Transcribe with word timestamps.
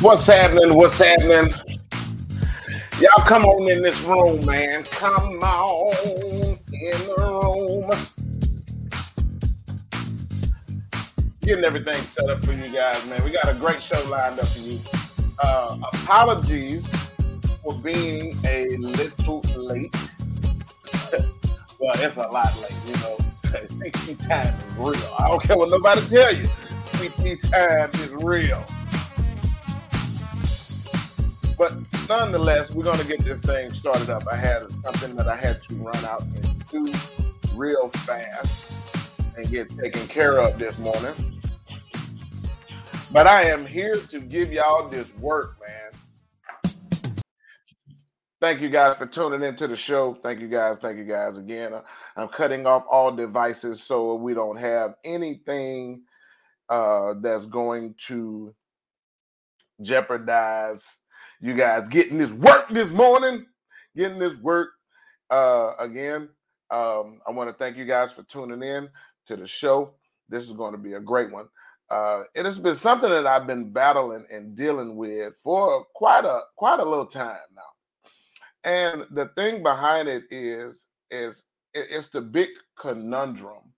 What's 0.00 0.26
happening? 0.26 0.74
What's 0.74 0.98
happening? 0.98 1.54
Y'all 3.00 3.24
come 3.26 3.46
on 3.46 3.70
in 3.70 3.82
this 3.82 4.02
room, 4.02 4.44
man. 4.44 4.84
Come 4.84 5.42
on 5.42 5.94
in 6.72 6.90
the 6.90 7.14
room. 7.16 7.90
Getting 11.40 11.64
everything 11.64 11.94
set 11.94 12.28
up 12.28 12.44
for 12.44 12.52
you 12.52 12.68
guys, 12.68 13.08
man. 13.08 13.24
We 13.24 13.30
got 13.30 13.48
a 13.48 13.54
great 13.54 13.82
show 13.82 13.98
lined 14.10 14.38
up 14.38 14.46
for 14.46 14.58
you. 14.60 14.78
Uh, 15.42 15.78
apologies 15.94 17.10
for 17.62 17.74
being 17.78 18.34
a 18.46 18.76
little 18.76 19.40
late. 19.56 19.94
well, 21.78 21.94
it's 21.94 22.16
a 22.16 22.28
lot 22.28 22.54
late, 22.60 22.84
you 22.86 22.94
know. 23.00 23.16
CT 23.50 24.18
time 24.20 24.46
is 24.46 24.76
real. 24.76 25.16
I 25.18 25.28
don't 25.28 25.42
care 25.42 25.56
what 25.56 25.70
nobody 25.70 26.02
tell 26.08 26.34
you. 26.34 26.46
CT 26.92 27.40
time 27.42 27.90
is 27.94 28.12
real. 28.22 28.62
But 31.60 31.74
nonetheless, 32.08 32.74
we're 32.74 32.84
gonna 32.84 33.04
get 33.04 33.22
this 33.22 33.42
thing 33.42 33.68
started 33.68 34.08
up. 34.08 34.22
I 34.32 34.34
had 34.34 34.72
something 34.72 35.14
that 35.16 35.28
I 35.28 35.36
had 35.36 35.62
to 35.64 35.74
run 35.74 36.04
out 36.06 36.22
and 36.22 36.68
do 36.68 36.90
real 37.54 37.90
fast 37.90 38.96
and 39.36 39.46
get 39.50 39.68
taken 39.68 40.08
care 40.08 40.38
of 40.38 40.58
this 40.58 40.78
morning. 40.78 41.12
But 43.12 43.26
I 43.26 43.42
am 43.42 43.66
here 43.66 43.96
to 43.96 44.20
give 44.20 44.50
y'all 44.50 44.88
this 44.88 45.14
work, 45.18 45.58
man. 45.60 46.72
Thank 48.40 48.62
you 48.62 48.70
guys 48.70 48.96
for 48.96 49.04
tuning 49.04 49.42
into 49.42 49.68
the 49.68 49.76
show. 49.76 50.14
Thank 50.22 50.40
you 50.40 50.48
guys. 50.48 50.78
Thank 50.80 50.96
you 50.96 51.04
guys 51.04 51.36
again. 51.36 51.74
I'm 52.16 52.28
cutting 52.28 52.66
off 52.66 52.84
all 52.90 53.12
devices 53.12 53.82
so 53.82 54.14
we 54.14 54.32
don't 54.32 54.56
have 54.56 54.94
anything 55.04 56.04
uh, 56.70 57.16
that's 57.20 57.44
going 57.44 57.96
to 58.06 58.54
jeopardize 59.82 60.96
you 61.40 61.54
guys 61.54 61.88
getting 61.88 62.18
this 62.18 62.32
work 62.32 62.68
this 62.70 62.90
morning, 62.90 63.46
getting 63.96 64.18
this 64.18 64.36
work 64.36 64.70
uh, 65.30 65.72
again. 65.78 66.28
Um, 66.70 67.20
I 67.26 67.30
want 67.30 67.48
to 67.48 67.54
thank 67.54 67.76
you 67.76 67.84
guys 67.84 68.12
for 68.12 68.22
tuning 68.24 68.62
in 68.62 68.88
to 69.26 69.36
the 69.36 69.46
show. 69.46 69.94
This 70.28 70.44
is 70.44 70.52
going 70.52 70.72
to 70.72 70.78
be 70.78 70.94
a 70.94 71.00
great 71.00 71.32
one. 71.32 71.46
Uh, 71.90 72.24
it 72.34 72.44
has 72.44 72.58
been 72.58 72.76
something 72.76 73.10
that 73.10 73.26
I've 73.26 73.46
been 73.46 73.72
battling 73.72 74.24
and 74.30 74.54
dealing 74.54 74.96
with 74.96 75.34
for 75.42 75.84
quite 75.94 76.24
a 76.24 76.42
quite 76.56 76.78
a 76.78 76.84
little 76.84 77.06
time 77.06 77.38
now. 77.56 78.10
And 78.62 79.06
the 79.10 79.26
thing 79.34 79.62
behind 79.62 80.08
it 80.08 80.24
is 80.30 80.86
is 81.10 81.42
it's 81.74 82.10
the 82.10 82.20
big 82.20 82.50
conundrum. 82.78 83.72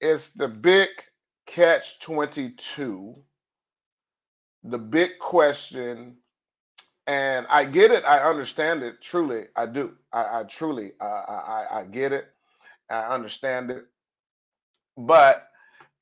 It's 0.00 0.30
the 0.30 0.48
big 0.48 0.88
catch 1.46 2.00
22 2.00 3.22
the 4.64 4.78
big 4.78 5.18
question 5.18 6.16
and 7.06 7.46
i 7.50 7.64
get 7.64 7.90
it 7.90 8.04
i 8.04 8.18
understand 8.18 8.82
it 8.82 9.00
truly 9.00 9.44
i 9.56 9.66
do 9.66 9.92
i, 10.12 10.40
I 10.40 10.42
truly 10.44 10.92
I, 11.00 11.04
I 11.04 11.66
i 11.80 11.84
get 11.84 12.12
it 12.12 12.26
i 12.90 13.14
understand 13.14 13.70
it. 13.70 13.86
But 14.96 15.48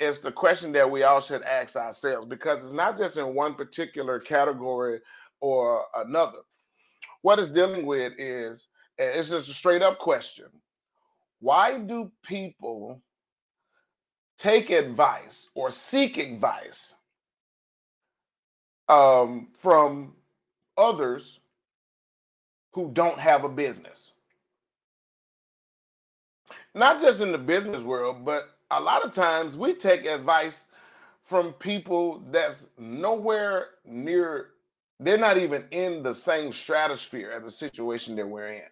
it's 0.00 0.20
the 0.20 0.32
question 0.32 0.72
that 0.72 0.90
we 0.90 1.02
all 1.04 1.20
should 1.20 1.42
ask 1.42 1.76
ourselves 1.76 2.26
because 2.26 2.64
it's 2.64 2.72
not 2.72 2.98
just 2.98 3.16
in 3.16 3.34
one 3.34 3.54
particular 3.54 4.18
category 4.18 5.00
or 5.40 5.84
another. 5.94 6.38
What 7.22 7.38
it's 7.38 7.50
dealing 7.50 7.86
with 7.86 8.14
is 8.18 8.68
it's 8.98 9.30
just 9.30 9.50
a 9.50 9.54
straight 9.54 9.82
up 9.82 9.98
question 9.98 10.46
why 11.40 11.78
do 11.78 12.10
people 12.22 13.00
take 14.38 14.70
advice 14.70 15.48
or 15.54 15.70
seek 15.70 16.18
advice 16.18 16.94
um, 18.88 19.48
from 19.58 20.12
others 20.80 21.40
who 22.72 22.90
don't 22.92 23.18
have 23.20 23.44
a 23.44 23.48
business. 23.48 24.12
Not 26.74 27.00
just 27.00 27.20
in 27.20 27.32
the 27.32 27.38
business 27.38 27.82
world, 27.82 28.24
but 28.24 28.44
a 28.70 28.80
lot 28.80 29.04
of 29.04 29.12
times 29.12 29.56
we 29.56 29.74
take 29.74 30.04
advice 30.06 30.64
from 31.24 31.52
people 31.54 32.24
that's 32.30 32.66
nowhere 32.78 33.66
near, 33.84 34.48
they're 34.98 35.18
not 35.18 35.36
even 35.36 35.64
in 35.70 36.02
the 36.02 36.14
same 36.14 36.52
stratosphere 36.52 37.32
as 37.32 37.42
the 37.42 37.50
situation 37.50 38.16
that 38.16 38.28
we're 38.28 38.52
in. 38.52 38.62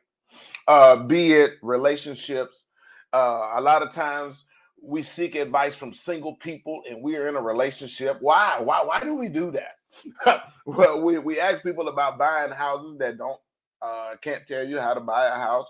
Uh, 0.66 0.97
be 0.97 1.32
it 1.32 1.55
relationships. 1.62 2.65
Uh, 3.12 3.53
a 3.56 3.61
lot 3.61 3.82
of 3.82 3.93
times 3.93 4.44
we 4.82 5.03
seek 5.03 5.34
advice 5.34 5.75
from 5.75 5.93
single 5.93 6.37
people 6.37 6.82
and 6.88 7.03
we 7.03 7.16
are 7.16 7.28
in 7.28 7.37
a 7.37 7.41
relationship. 7.41 8.19
Why? 8.21 8.59
Why? 8.61 8.84
Why 8.84 9.00
do 9.00 9.15
we 9.15 9.28
do 9.28 9.50
that? 9.53 9.78
well, 10.66 11.00
we, 11.00 11.19
we 11.19 11.41
ask 11.41 11.62
people 11.62 11.88
about 11.88 12.19
buying 12.19 12.53
houses 12.53 12.97
that 12.98 13.19
don't 13.19 13.38
uh, 13.81 14.14
can't 14.20 14.47
tell 14.47 14.66
you 14.66 14.81
how 14.81 14.94
to 14.94 15.00
buy 15.00 15.26
a 15.26 15.34
house. 15.34 15.69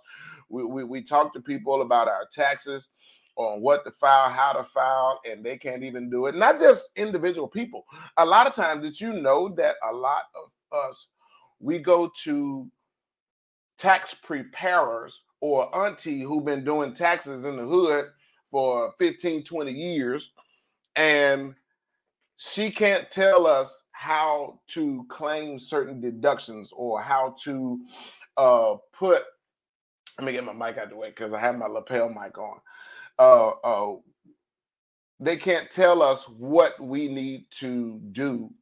We, 0.48 0.64
we, 0.64 0.84
we 0.84 1.02
talk 1.02 1.34
to 1.34 1.40
people 1.40 1.82
about 1.82 2.08
our 2.08 2.26
taxes, 2.32 2.88
on 3.38 3.60
what 3.60 3.84
to 3.84 3.90
file, 3.90 4.30
how 4.30 4.52
to 4.52 4.64
file, 4.64 5.20
and 5.24 5.44
they 5.44 5.56
can't 5.56 5.84
even 5.84 6.10
do 6.10 6.26
it. 6.26 6.34
Not 6.34 6.58
just 6.58 6.90
individual 6.96 7.46
people. 7.46 7.84
A 8.16 8.26
lot 8.26 8.46
of 8.46 8.54
times, 8.54 8.82
did 8.82 9.00
you 9.00 9.12
know 9.12 9.48
that 9.56 9.76
a 9.88 9.94
lot 9.94 10.24
of 10.34 10.50
us 10.76 11.06
we 11.60 11.78
go 11.78 12.10
to 12.24 12.68
tax 13.78 14.14
preparers 14.14 15.22
or 15.40 15.74
auntie 15.86 16.20
who've 16.20 16.44
been 16.44 16.64
doing 16.64 16.92
taxes 16.92 17.44
in 17.44 17.56
the 17.56 17.64
hood 17.64 18.06
for 18.50 18.92
15, 18.98 19.44
20 19.44 19.72
years, 19.72 20.30
and 20.96 21.54
she 22.38 22.70
can't 22.70 23.08
tell 23.10 23.46
us 23.46 23.84
how 23.98 24.60
to 24.68 25.04
claim 25.08 25.58
certain 25.58 26.00
deductions 26.00 26.72
or 26.72 27.02
how 27.02 27.34
to 27.42 27.80
uh, 28.36 28.76
put. 28.92 29.24
Let 30.16 30.24
me 30.24 30.30
get 30.30 30.44
my 30.44 30.52
mic 30.52 30.78
out 30.78 30.84
of 30.84 30.90
the 30.90 30.96
way 30.96 31.08
because 31.08 31.32
I 31.32 31.40
have 31.40 31.58
my 31.58 31.66
lapel 31.66 32.08
mic 32.08 32.38
on. 32.38 32.60
Uh, 33.18 33.48
uh, 33.64 33.96
they 35.18 35.36
can't 35.36 35.68
tell 35.68 36.00
us 36.00 36.28
what 36.28 36.78
we 36.78 37.08
need 37.08 37.46
to 37.58 38.00
do 38.12 38.52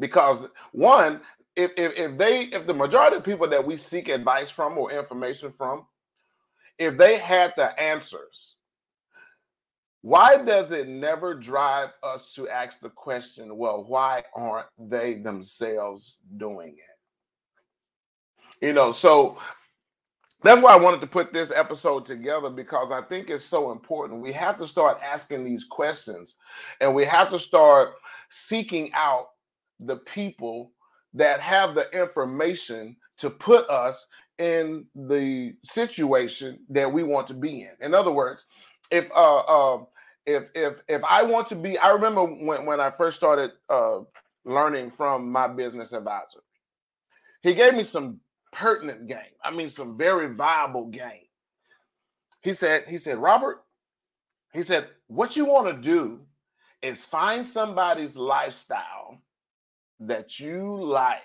because 0.00 0.46
one, 0.72 1.20
if, 1.54 1.70
if 1.76 1.92
if 1.96 2.18
they 2.18 2.46
if 2.46 2.66
the 2.66 2.74
majority 2.74 3.16
of 3.16 3.24
people 3.24 3.48
that 3.48 3.64
we 3.64 3.76
seek 3.76 4.08
advice 4.08 4.50
from 4.50 4.76
or 4.76 4.90
information 4.90 5.52
from, 5.52 5.86
if 6.80 6.96
they 6.98 7.16
had 7.16 7.54
the 7.56 7.78
answers, 7.80 8.56
why 10.02 10.38
does 10.38 10.70
it 10.70 10.88
never 10.88 11.34
drive 11.34 11.90
us 12.02 12.32
to 12.34 12.48
ask 12.48 12.80
the 12.80 12.88
question, 12.88 13.56
well, 13.56 13.84
why 13.86 14.22
aren't 14.34 14.68
they 14.78 15.14
themselves 15.14 16.16
doing 16.38 16.76
it? 16.76 18.66
You 18.66 18.72
know, 18.72 18.92
so 18.92 19.38
that's 20.42 20.62
why 20.62 20.72
I 20.72 20.78
wanted 20.78 21.02
to 21.02 21.06
put 21.06 21.32
this 21.32 21.52
episode 21.54 22.06
together 22.06 22.48
because 22.48 22.90
I 22.90 23.02
think 23.02 23.28
it's 23.28 23.44
so 23.44 23.72
important. 23.72 24.22
We 24.22 24.32
have 24.32 24.56
to 24.58 24.66
start 24.66 24.98
asking 25.02 25.44
these 25.44 25.64
questions 25.64 26.36
and 26.80 26.94
we 26.94 27.04
have 27.04 27.28
to 27.30 27.38
start 27.38 27.90
seeking 28.30 28.90
out 28.94 29.28
the 29.80 29.96
people 29.96 30.72
that 31.12 31.40
have 31.40 31.74
the 31.74 31.90
information 31.90 32.96
to 33.18 33.28
put 33.28 33.68
us 33.68 34.06
in 34.38 34.86
the 34.94 35.54
situation 35.62 36.58
that 36.70 36.90
we 36.90 37.02
want 37.02 37.26
to 37.26 37.34
be 37.34 37.62
in. 37.62 37.72
In 37.80 37.92
other 37.92 38.10
words, 38.10 38.46
if 38.90 39.10
uh, 39.12 39.38
uh 39.38 39.84
if 40.26 40.44
if 40.54 40.74
if 40.88 41.02
I 41.04 41.22
want 41.22 41.48
to 41.48 41.56
be, 41.56 41.78
I 41.78 41.90
remember 41.90 42.24
when 42.24 42.66
when 42.66 42.80
I 42.80 42.90
first 42.90 43.16
started 43.16 43.52
uh 43.68 44.00
learning 44.44 44.90
from 44.90 45.30
my 45.30 45.48
business 45.48 45.92
advisor. 45.92 46.40
He 47.42 47.54
gave 47.54 47.74
me 47.74 47.84
some 47.84 48.20
pertinent 48.52 49.06
game. 49.06 49.18
I 49.42 49.50
mean, 49.50 49.70
some 49.70 49.96
very 49.96 50.34
viable 50.34 50.86
game. 50.86 51.26
He 52.42 52.52
said, 52.52 52.84
he 52.88 52.98
said, 52.98 53.18
Robert, 53.18 53.64
he 54.52 54.62
said, 54.62 54.88
what 55.06 55.36
you 55.36 55.44
want 55.44 55.68
to 55.68 55.80
do 55.82 56.20
is 56.82 57.04
find 57.04 57.46
somebody's 57.46 58.16
lifestyle 58.16 59.18
that 60.00 60.40
you 60.40 60.82
like. 60.82 61.20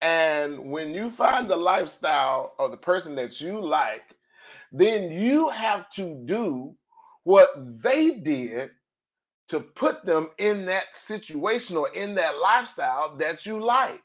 And 0.00 0.70
when 0.70 0.94
you 0.94 1.10
find 1.10 1.48
the 1.48 1.56
lifestyle 1.56 2.54
of 2.58 2.70
the 2.70 2.76
person 2.76 3.14
that 3.16 3.40
you 3.40 3.60
like, 3.60 4.16
then 4.72 5.12
you 5.12 5.50
have 5.50 5.88
to 5.90 6.22
do 6.26 6.74
what 7.24 7.50
they 7.82 8.12
did 8.12 8.70
to 9.48 9.60
put 9.60 10.04
them 10.04 10.30
in 10.38 10.64
that 10.66 10.94
situation 10.94 11.76
or 11.76 11.90
in 11.90 12.14
that 12.14 12.38
lifestyle 12.38 13.16
that 13.18 13.44
you 13.44 13.62
like. 13.62 14.02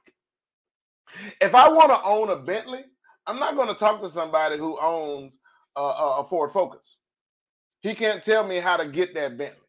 If 1.41 1.55
I 1.55 1.69
want 1.69 1.89
to 1.89 2.03
own 2.03 2.29
a 2.29 2.35
Bentley, 2.35 2.83
I'm 3.25 3.39
not 3.39 3.55
going 3.55 3.69
to 3.69 3.73
talk 3.73 4.01
to 4.01 4.09
somebody 4.09 4.57
who 4.57 4.77
owns 4.79 5.37
a, 5.75 5.81
a 5.81 6.25
Ford 6.29 6.51
Focus. 6.51 6.97
He 7.81 7.95
can't 7.95 8.23
tell 8.23 8.45
me 8.45 8.57
how 8.57 8.77
to 8.77 8.87
get 8.87 9.13
that 9.13 9.37
Bentley. 9.37 9.61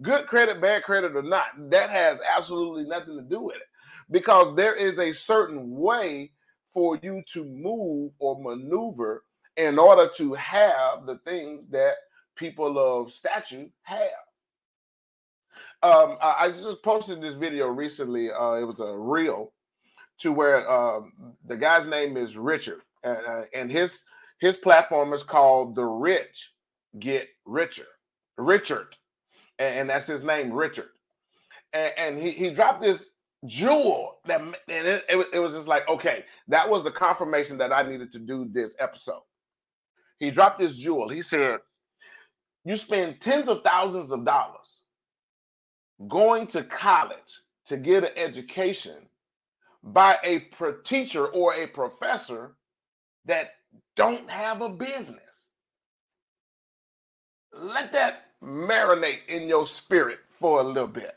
Good 0.00 0.26
credit, 0.26 0.60
bad 0.60 0.84
credit, 0.84 1.16
or 1.16 1.22
not, 1.22 1.46
that 1.70 1.90
has 1.90 2.20
absolutely 2.36 2.84
nothing 2.84 3.16
to 3.16 3.22
do 3.22 3.40
with 3.40 3.56
it 3.56 3.62
because 4.10 4.54
there 4.54 4.74
is 4.74 4.98
a 4.98 5.12
certain 5.12 5.76
way 5.76 6.30
for 6.72 6.98
you 7.02 7.22
to 7.32 7.44
move 7.44 8.12
or 8.20 8.40
maneuver 8.40 9.24
in 9.58 9.76
order 9.78 10.08
to 10.16 10.34
have 10.34 11.04
the 11.04 11.18
things 11.26 11.68
that 11.68 11.94
people 12.36 12.78
of 12.78 13.12
statue 13.12 13.68
have. 13.82 14.00
Um, 15.82 16.16
I, 16.22 16.50
just 16.50 16.82
posted 16.82 17.20
this 17.20 17.34
video 17.34 17.66
recently. 17.66 18.30
Uh, 18.30 18.54
it 18.54 18.64
was 18.64 18.80
a 18.80 18.96
reel 18.96 19.52
to 20.20 20.32
where 20.32 20.68
uh, 20.68 21.00
the 21.46 21.56
guy's 21.56 21.86
name 21.86 22.16
is 22.16 22.36
Richard, 22.36 22.82
and, 23.02 23.18
uh, 23.28 23.42
and 23.54 23.70
his 23.70 24.02
his 24.40 24.56
platform 24.56 25.12
is 25.12 25.24
called 25.24 25.74
The 25.74 25.84
Rich 25.84 26.52
Get 26.98 27.28
Richer. 27.44 27.86
Richard, 28.36 28.94
and, 29.58 29.80
and 29.80 29.90
that's 29.90 30.06
his 30.06 30.22
name, 30.22 30.52
Richard. 30.52 30.90
And, 31.72 31.92
and, 31.96 32.18
he 32.18 32.30
he 32.30 32.50
dropped 32.50 32.82
this 32.82 33.10
jewel 33.46 34.18
that 34.26 34.40
and 34.40 34.54
it, 34.68 35.04
it, 35.08 35.26
it 35.34 35.38
was 35.38 35.54
just 35.54 35.68
like 35.68 35.88
okay, 35.88 36.24
that 36.48 36.68
was 36.68 36.82
the 36.82 36.90
confirmation 36.90 37.58
that 37.58 37.72
I 37.72 37.82
needed 37.82 38.12
to 38.12 38.18
do 38.18 38.48
this 38.50 38.74
episode. 38.80 39.22
He 40.20 40.30
dropped 40.30 40.58
this 40.58 40.76
jewel. 40.76 41.08
He 41.08 41.22
said, 41.22 41.60
"You 42.64 42.76
spend 42.76 43.20
tens 43.20 43.48
of 43.48 43.62
thousands 43.64 44.12
of 44.12 44.24
dollars." 44.24 44.78
going 46.06 46.46
to 46.48 46.62
college 46.62 47.42
to 47.66 47.76
get 47.76 48.04
an 48.04 48.12
education 48.16 49.08
by 49.82 50.16
a 50.24 50.46
teacher 50.84 51.26
or 51.28 51.54
a 51.54 51.66
professor 51.66 52.56
that 53.24 53.52
don't 53.96 54.30
have 54.30 54.62
a 54.62 54.68
business. 54.68 55.22
Let 57.52 57.92
that 57.92 58.26
marinate 58.42 59.26
in 59.28 59.48
your 59.48 59.66
spirit 59.66 60.20
for 60.38 60.60
a 60.60 60.64
little 60.64 60.86
bit. 60.86 61.16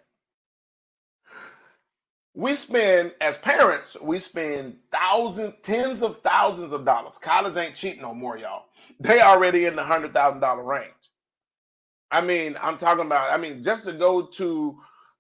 We 2.34 2.56
spend, 2.56 3.12
as 3.20 3.38
parents, 3.40 3.98
we 4.02 4.20
spend 4.20 4.78
thousands, 4.92 5.56
tens 5.64 6.02
of 6.02 6.22
thousands 6.22 6.72
of 6.72 6.86
dollars. 6.86 7.18
College 7.18 7.58
ain't 7.58 7.76
cheap 7.76 8.02
no 8.02 8.14
more, 8.14 8.38
y'all. 8.38 8.66
They 9.00 9.20
already 9.22 9.66
in 9.66 9.76
the 9.76 9.84
hundred 9.84 10.14
thousand 10.14 10.40
dollar 10.40 10.64
range. 10.64 10.94
I 12.10 12.22
mean, 12.22 12.58
I'm 12.62 12.78
talking 12.78 13.06
about, 13.06 13.34
I 13.34 13.38
mean, 13.38 13.62
just 13.62 13.86
to 13.86 13.94
go 13.94 14.24
to 14.24 14.78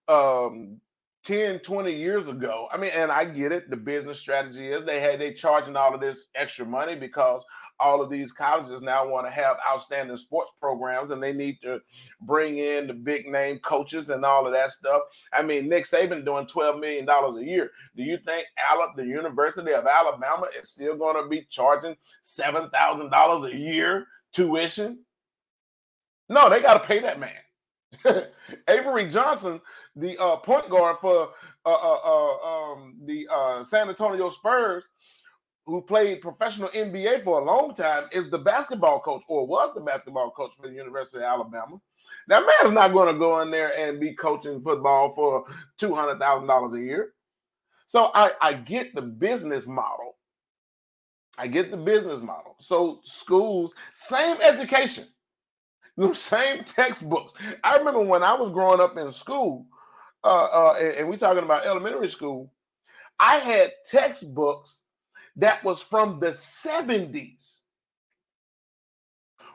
um 0.08 0.80
10, 1.26 1.60
20 1.60 1.94
years 1.96 2.28
ago. 2.28 2.68
I 2.72 2.78
mean, 2.78 2.92
and 2.96 3.12
I 3.12 3.26
get 3.26 3.52
it. 3.52 3.70
The 3.70 3.78
business 3.78 4.20
strategy 4.20 4.70
is 4.70 4.86
they 4.86 5.00
had 5.00 5.20
they 5.20 5.34
charging 5.34 5.76
all 5.76 5.94
of 5.94 6.02
this 6.02 6.28
extra 6.36 6.66
money 6.66 6.96
because 6.96 7.44
all 7.82 8.02
of 8.02 8.10
these 8.10 8.32
colleges 8.32 8.82
now 8.82 9.08
want 9.08 9.26
to 9.26 9.32
have 9.32 9.58
outstanding 9.68 10.16
sports 10.16 10.54
programs 10.60 11.12
and 11.12 11.22
they 11.22 11.34
need 11.34 11.60
to 11.62 11.82
bring 12.22 12.60
in 12.60 12.88
the 12.88 12.94
big 12.94 13.28
name 13.28 13.58
coaches 13.60 14.10
and 14.10 14.24
all 14.24 14.46
of 14.46 14.54
that 14.54 14.72
stuff. 14.72 15.02
I 15.34 15.42
mean, 15.42 15.68
Nick 15.68 15.86
Saban 15.86 16.24
doing 16.24 16.46
$12 16.46 16.80
million 16.80 17.10
a 17.10 17.42
year. 17.42 17.72
Do 17.96 18.04
you 18.04 18.18
think 18.26 18.46
Alabama, 18.70 18.94
the 18.96 19.06
University 19.06 19.74
of 19.74 19.88
Alabama 19.88 20.48
is 20.60 20.70
still 20.70 20.96
going 20.96 21.22
to 21.22 21.28
be 21.28 21.48
charging 21.50 21.96
$7,000 22.24 23.54
a 23.54 23.58
year 23.58 24.08
tuition? 24.32 25.00
No, 26.30 26.50
they 26.50 26.62
got 26.62 26.82
to 26.82 26.88
pay 26.88 27.00
that 27.00 27.20
man. 27.20 27.32
Avery 28.70 29.10
Johnson, 29.10 29.60
the 29.96 30.18
uh, 30.18 30.38
point 30.38 30.70
guard 30.70 30.98
for 31.02 31.30
uh, 31.66 31.70
uh, 31.70 32.00
uh 32.04 32.72
um, 32.74 32.96
the 33.06 33.28
uh, 33.30 33.64
San 33.64 33.90
Antonio 33.90 34.30
Spurs, 34.30 34.84
who 35.66 35.82
played 35.82 36.22
professional 36.22 36.70
NBA 36.70 37.24
for 37.24 37.40
a 37.40 37.44
long 37.44 37.74
time, 37.74 38.06
is 38.12 38.30
the 38.30 38.38
basketball 38.38 39.00
coach 39.00 39.24
or 39.28 39.46
was 39.46 39.74
the 39.74 39.82
basketball 39.82 40.32
coach 40.32 40.54
for 40.56 40.68
the 40.68 40.74
University 40.74 41.18
of 41.18 41.24
Alabama. 41.24 41.80
That 42.28 42.46
man's 42.46 42.74
not 42.74 42.94
going 42.94 43.14
to 43.14 43.20
go 43.20 43.42
in 43.42 43.52
there 43.52 43.78
and 43.78 44.00
be 44.00 44.14
coaching 44.14 44.62
football 44.62 45.14
for 45.14 45.46
two 45.78 45.94
hundred 45.94 46.20
thousand 46.20 46.48
dollars 46.48 46.74
a 46.74 46.80
year. 46.80 47.14
So 47.88 48.12
I, 48.14 48.32
I 48.42 48.54
get 48.54 48.96
the 48.96 49.02
business 49.02 49.68
model. 49.68 50.16
I 51.38 51.48
get 51.48 51.72
the 51.72 51.78
business 51.78 52.22
model. 52.22 52.56
So 52.60 53.00
schools, 53.04 53.74
same 53.94 54.38
education 54.42 55.06
the 55.98 56.14
same 56.14 56.64
textbooks. 56.64 57.34
I 57.64 57.78
remember 57.78 58.02
when 58.02 58.24
I 58.24 58.34
was 58.34 58.52
growing 58.52 58.80
up 58.80 58.98
in 58.98 59.12
school, 59.12 59.66
uh, 60.24 60.46
uh, 60.46 60.78
and, 60.80 60.96
and 60.96 61.10
we 61.10 61.18
talking 61.18 61.44
about 61.44 61.66
elementary 61.66 62.10
school, 62.10 62.52
I 63.20 63.38
had 63.38 63.72
textbooks 63.90 64.82
that 65.38 65.64
was 65.64 65.82
from 65.82 66.20
the 66.20 66.30
70s. 66.30 67.62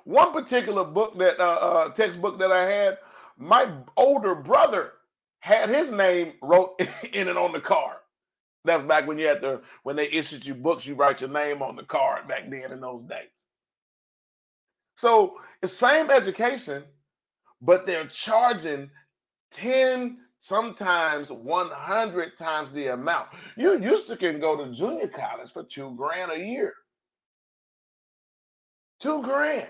One 0.05 0.33
particular 0.33 0.85
book 0.85 1.19
that 1.19 1.41
uh, 1.41 1.43
uh, 1.43 1.89
textbook 1.91 2.39
that 2.39 2.53
I 2.53 2.65
had, 2.65 2.99
my 3.37 3.69
older 3.97 4.35
brother 4.35 4.93
had 5.41 5.69
his 5.69 5.91
name 5.91 6.35
wrote 6.43 6.81
in 7.13 7.29
it 7.29 7.37
on 7.37 7.53
the 7.53 7.61
card. 7.61 7.97
That's 8.65 8.83
back 8.83 9.07
when 9.07 9.19
you 9.19 9.27
had 9.29 9.41
to 9.43 9.61
when 9.85 9.95
they 9.95 10.11
issued 10.11 10.45
you 10.45 10.55
books, 10.55 10.87
you 10.87 10.95
write 10.95 11.21
your 11.21 11.31
name 11.31 11.63
on 11.63 11.77
the 11.77 11.85
card 11.85 12.27
back 12.27 12.51
then 12.51 12.73
in 12.73 12.81
those 12.81 13.03
days. 13.03 13.29
So 14.97 15.37
it's 15.63 15.73
same 15.73 16.11
education, 16.11 16.83
but 17.61 17.87
they're 17.87 18.07
charging 18.07 18.91
10, 19.53 20.19
sometimes 20.47 21.31
100 21.31 22.37
times 22.37 22.71
the 22.71 22.89
amount. 22.89 23.29
You 23.57 23.81
used 23.81 24.07
to 24.09 24.17
can 24.17 24.39
go 24.39 24.57
to 24.57 24.73
junior 24.73 25.09
college 25.09 25.53
for 25.53 25.65
two 25.65 25.95
grand 25.97 26.31
a 26.31 26.39
year. 26.39 26.75
Two 29.01 29.23
grand. 29.23 29.67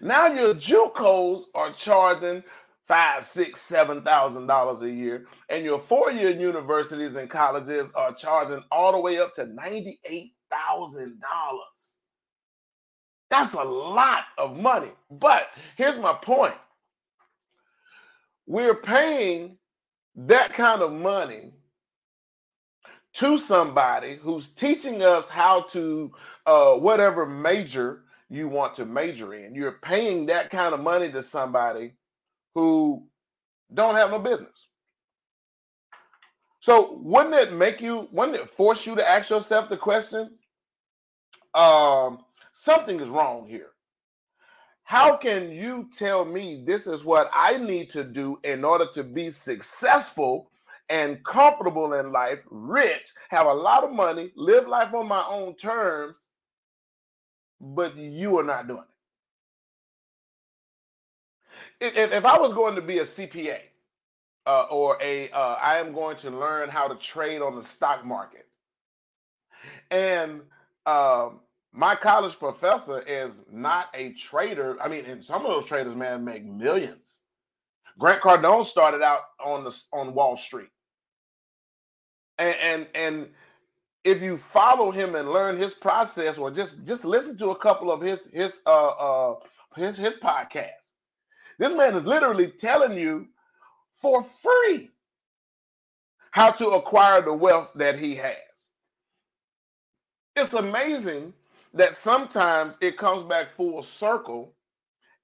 Now 0.00 0.26
your 0.26 0.54
JUCOs 0.54 1.44
are 1.54 1.72
charging 1.72 2.42
five, 2.86 3.24
six, 3.24 3.60
seven 3.60 4.02
thousand 4.02 4.46
dollars 4.46 4.82
a 4.82 4.90
year, 4.90 5.26
and 5.48 5.64
your 5.64 5.78
four-year 5.78 6.30
universities 6.30 7.16
and 7.16 7.30
colleges 7.30 7.90
are 7.94 8.14
charging 8.14 8.62
all 8.70 8.92
the 8.92 9.00
way 9.00 9.18
up 9.18 9.34
to 9.36 9.46
ninety-eight 9.46 10.32
thousand 10.50 11.20
dollars. 11.20 11.92
That's 13.30 13.54
a 13.54 13.62
lot 13.62 14.24
of 14.36 14.56
money. 14.56 14.92
But 15.10 15.48
here's 15.76 15.98
my 15.98 16.14
point 16.14 16.54
we're 18.46 18.74
paying 18.74 19.58
that 20.26 20.52
kind 20.52 20.82
of 20.82 20.92
money 20.92 21.52
to 23.14 23.38
somebody 23.38 24.16
who's 24.16 24.50
teaching 24.50 25.02
us 25.02 25.28
how 25.28 25.62
to 25.62 26.12
uh, 26.46 26.74
whatever 26.74 27.24
major 27.24 28.02
you 28.28 28.48
want 28.48 28.74
to 28.74 28.84
major 28.84 29.34
in 29.34 29.54
you're 29.54 29.78
paying 29.82 30.26
that 30.26 30.50
kind 30.50 30.74
of 30.74 30.80
money 30.80 31.10
to 31.10 31.22
somebody 31.22 31.92
who 32.54 33.02
don't 33.72 33.94
have 33.94 34.10
no 34.10 34.18
business 34.18 34.68
so 36.60 36.98
wouldn't 37.02 37.34
it 37.34 37.52
make 37.52 37.80
you 37.80 38.08
wouldn't 38.12 38.36
it 38.36 38.50
force 38.50 38.84
you 38.84 38.94
to 38.94 39.08
ask 39.08 39.30
yourself 39.30 39.68
the 39.70 39.76
question 39.76 40.30
um 41.54 42.18
something 42.58 43.00
is 43.00 43.08
wrong 43.08 43.46
here. 43.46 43.70
How 44.88 45.18
can 45.18 45.50
you 45.50 45.90
tell 45.94 46.24
me 46.24 46.62
this 46.64 46.86
is 46.86 47.04
what 47.04 47.30
I 47.34 47.58
need 47.58 47.90
to 47.90 48.02
do 48.02 48.38
in 48.42 48.64
order 48.64 48.86
to 48.94 49.04
be 49.04 49.30
successful 49.30 50.50
and 50.88 51.22
comfortable 51.26 51.92
in 51.92 52.10
life, 52.10 52.38
rich, 52.48 53.12
have 53.28 53.44
a 53.44 53.52
lot 53.52 53.84
of 53.84 53.92
money, 53.92 54.32
live 54.34 54.66
life 54.66 54.94
on 54.94 55.06
my 55.06 55.22
own 55.26 55.56
terms, 55.56 56.16
but 57.60 57.98
you 57.98 58.38
are 58.38 58.42
not 58.42 58.66
doing 58.66 58.84
it? 61.80 61.94
If, 61.94 62.12
if 62.12 62.24
I 62.24 62.38
was 62.38 62.54
going 62.54 62.74
to 62.74 62.80
be 62.80 63.00
a 63.00 63.04
CPA 63.04 63.58
uh, 64.46 64.68
or 64.70 64.96
a, 65.02 65.30
uh, 65.32 65.56
I 65.60 65.80
am 65.80 65.92
going 65.92 66.16
to 66.16 66.30
learn 66.30 66.70
how 66.70 66.88
to 66.88 66.94
trade 66.94 67.42
on 67.42 67.56
the 67.56 67.62
stock 67.62 68.06
market, 68.06 68.46
and 69.90 70.40
um, 70.86 71.40
my 71.78 71.94
college 71.94 72.36
professor 72.40 73.02
is 73.02 73.40
not 73.52 73.86
a 73.94 74.12
trader. 74.14 74.76
I 74.82 74.88
mean, 74.88 75.04
and 75.04 75.22
some 75.22 75.46
of 75.46 75.52
those 75.52 75.66
traders, 75.66 75.94
man, 75.94 76.24
make 76.24 76.44
millions. 76.44 77.20
Grant 78.00 78.20
Cardone 78.20 78.66
started 78.66 79.00
out 79.00 79.20
on 79.38 79.62
the 79.62 79.82
on 79.92 80.12
Wall 80.12 80.36
Street. 80.36 80.70
And 82.36 82.56
and 82.60 82.86
and 82.96 83.28
if 84.02 84.20
you 84.20 84.38
follow 84.38 84.90
him 84.90 85.14
and 85.14 85.30
learn 85.30 85.56
his 85.56 85.72
process 85.72 86.36
or 86.36 86.50
just 86.50 86.84
just 86.84 87.04
listen 87.04 87.38
to 87.38 87.50
a 87.50 87.56
couple 87.56 87.92
of 87.92 88.00
his 88.00 88.28
his 88.32 88.60
uh 88.66 88.88
uh 88.88 89.34
his 89.76 89.96
his 89.96 90.16
podcast. 90.16 90.94
This 91.60 91.72
man 91.72 91.94
is 91.94 92.04
literally 92.04 92.48
telling 92.48 92.98
you 92.98 93.28
for 94.00 94.26
free 94.42 94.90
how 96.32 96.50
to 96.50 96.70
acquire 96.70 97.22
the 97.22 97.32
wealth 97.32 97.70
that 97.76 98.00
he 98.00 98.16
has. 98.16 98.34
It's 100.34 100.54
amazing 100.54 101.34
that 101.74 101.94
sometimes 101.94 102.76
it 102.80 102.96
comes 102.96 103.22
back 103.22 103.50
full 103.50 103.82
circle 103.82 104.54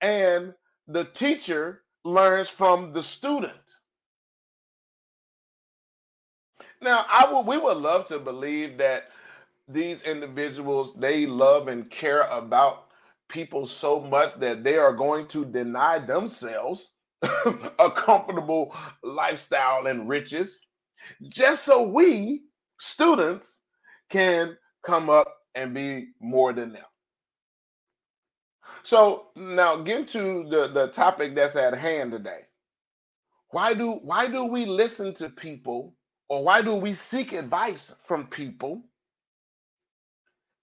and 0.00 0.52
the 0.86 1.04
teacher 1.04 1.82
learns 2.04 2.48
from 2.48 2.92
the 2.92 3.02
student. 3.02 3.52
Now, 6.82 7.06
I 7.10 7.32
would 7.32 7.46
we 7.46 7.56
would 7.56 7.78
love 7.78 8.06
to 8.08 8.18
believe 8.18 8.76
that 8.78 9.10
these 9.66 10.02
individuals 10.02 10.94
they 10.94 11.24
love 11.24 11.68
and 11.68 11.88
care 11.90 12.22
about 12.22 12.88
people 13.30 13.66
so 13.66 14.00
much 14.00 14.34
that 14.34 14.62
they 14.62 14.76
are 14.76 14.92
going 14.92 15.26
to 15.28 15.46
deny 15.46 15.98
themselves 15.98 16.92
a 17.22 17.90
comfortable 17.90 18.76
lifestyle 19.02 19.86
and 19.86 20.08
riches 20.08 20.60
just 21.28 21.64
so 21.64 21.82
we 21.82 22.42
students 22.78 23.60
can 24.10 24.56
come 24.84 25.08
up 25.08 25.34
and 25.54 25.75
be 25.75 26.08
more 26.20 26.52
than 26.52 26.73
them. 26.73 26.84
So 28.82 29.28
now 29.37 29.76
get 29.76 30.08
to 30.08 30.46
the, 30.50 30.68
the 30.68 30.88
topic 30.88 31.34
that's 31.34 31.56
at 31.56 31.75
hand 31.75 32.12
today. 32.12 32.42
Why 33.50 33.75
do 33.75 33.92
why 33.92 34.28
do 34.28 34.44
we 34.44 34.66
listen 34.66 35.14
to 35.14 35.30
people 35.30 35.94
or 36.28 36.44
why 36.44 36.62
do 36.62 36.75
we 36.75 36.94
seek 36.94 37.32
advice 37.32 37.92
from 38.04 38.26
people 38.26 38.82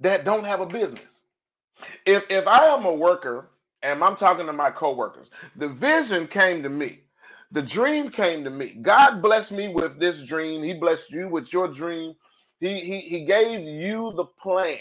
that 0.01 0.25
don't 0.25 0.45
have 0.45 0.61
a 0.61 0.65
business? 0.65 1.21
If 2.05 2.25
if 2.29 2.47
I 2.47 2.67
am 2.67 2.85
a 2.85 2.93
worker 2.93 3.49
and 3.83 4.03
I'm 4.03 4.15
talking 4.17 4.45
to 4.47 4.53
my 4.53 4.71
coworkers, 4.71 5.29
the 5.55 5.69
vision 5.69 6.27
came 6.27 6.63
to 6.63 6.69
me. 6.69 7.01
The 7.51 7.61
dream 7.61 8.11
came 8.11 8.43
to 8.45 8.49
me. 8.49 8.77
God 8.81 9.21
blessed 9.21 9.51
me 9.53 9.69
with 9.69 9.99
this 9.99 10.23
dream. 10.23 10.63
He 10.63 10.73
blessed 10.73 11.11
you 11.11 11.29
with 11.29 11.53
your 11.53 11.67
dream. 11.67 12.15
He, 12.61 12.79
he, 12.81 12.99
he 12.99 13.25
gave 13.25 13.61
you 13.61 14.13
the 14.15 14.25
plan. 14.25 14.77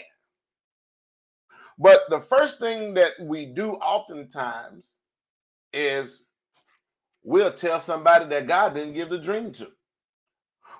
But 1.77 2.01
the 2.09 2.19
first 2.19 2.59
thing 2.59 2.93
that 2.93 3.13
we 3.19 3.47
do 3.47 3.71
oftentimes 3.73 4.93
is 5.73 6.23
we'll 7.23 7.51
tell 7.51 7.79
somebody 7.79 8.25
that 8.25 8.47
God 8.47 8.75
didn't 8.75 8.93
give 8.93 9.09
the 9.09 9.17
dream 9.17 9.51
to. 9.53 9.67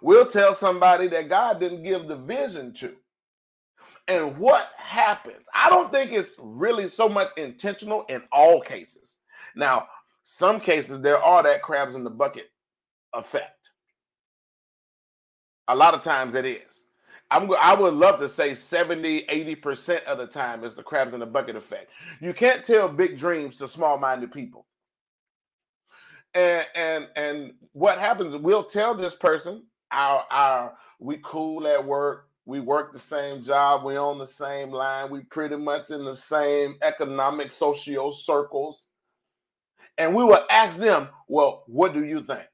We'll 0.03 0.27
tell 0.27 0.53
somebody 0.53 1.07
that 1.07 1.27
God 1.27 1.59
didn't 1.59 1.83
give 1.83 2.07
the 2.07 2.17
vision 2.17 2.73
to. 2.75 2.93
And 4.07 4.37
what 4.37 4.69
happens? 4.77 5.45
I 5.55 5.69
don't 5.69 5.91
think 5.91 6.11
it's 6.11 6.35
really 6.37 6.87
so 6.87 7.09
much 7.09 7.29
intentional 7.37 8.05
in 8.09 8.21
all 8.31 8.61
cases. 8.61 9.17
Now, 9.55 9.87
some 10.23 10.59
cases 10.59 11.01
there 11.01 11.21
are 11.21 11.41
that 11.43 11.63
crabs 11.63 11.95
in 11.95 12.03
the 12.03 12.09
bucket 12.11 12.51
effect. 13.13 13.57
A 15.67 15.75
lot 15.75 15.93
of 15.93 16.01
times 16.01 16.35
it 16.35 16.45
is. 16.45 16.80
I'm, 17.31 17.49
I 17.59 17.73
would 17.73 17.93
love 17.93 18.19
to 18.19 18.27
say 18.27 18.53
70, 18.53 19.23
80% 19.23 20.03
of 20.03 20.17
the 20.17 20.27
time 20.27 20.63
is 20.65 20.75
the 20.75 20.83
crabs 20.83 21.13
in 21.13 21.21
the 21.21 21.25
bucket 21.25 21.55
effect. 21.55 21.89
You 22.19 22.33
can't 22.33 22.63
tell 22.63 22.89
big 22.89 23.17
dreams 23.17 23.57
to 23.57 23.67
small 23.67 23.97
minded 23.97 24.31
people. 24.31 24.65
And, 26.33 26.65
and 26.75 27.07
and 27.15 27.53
what 27.73 27.99
happens, 27.99 28.35
we'll 28.35 28.63
tell 28.63 28.95
this 28.95 29.15
person, 29.15 29.63
our 29.91 30.23
our 30.31 30.73
we 30.99 31.19
cool 31.23 31.67
at 31.67 31.85
work, 31.85 32.29
we 32.45 32.59
work 32.61 32.93
the 32.93 32.99
same 32.99 33.41
job, 33.41 33.83
we 33.83 33.97
on 33.97 34.17
the 34.17 34.25
same 34.25 34.71
line, 34.71 35.09
we 35.09 35.21
pretty 35.21 35.57
much 35.57 35.89
in 35.89 36.05
the 36.05 36.15
same 36.15 36.75
economic 36.83 37.51
socio 37.51 38.11
circles. 38.11 38.87
And 39.97 40.15
we 40.15 40.23
will 40.23 40.45
ask 40.49 40.79
them, 40.79 41.09
well, 41.27 41.63
what 41.67 41.93
do 41.93 42.05
you 42.05 42.23
think? 42.23 42.47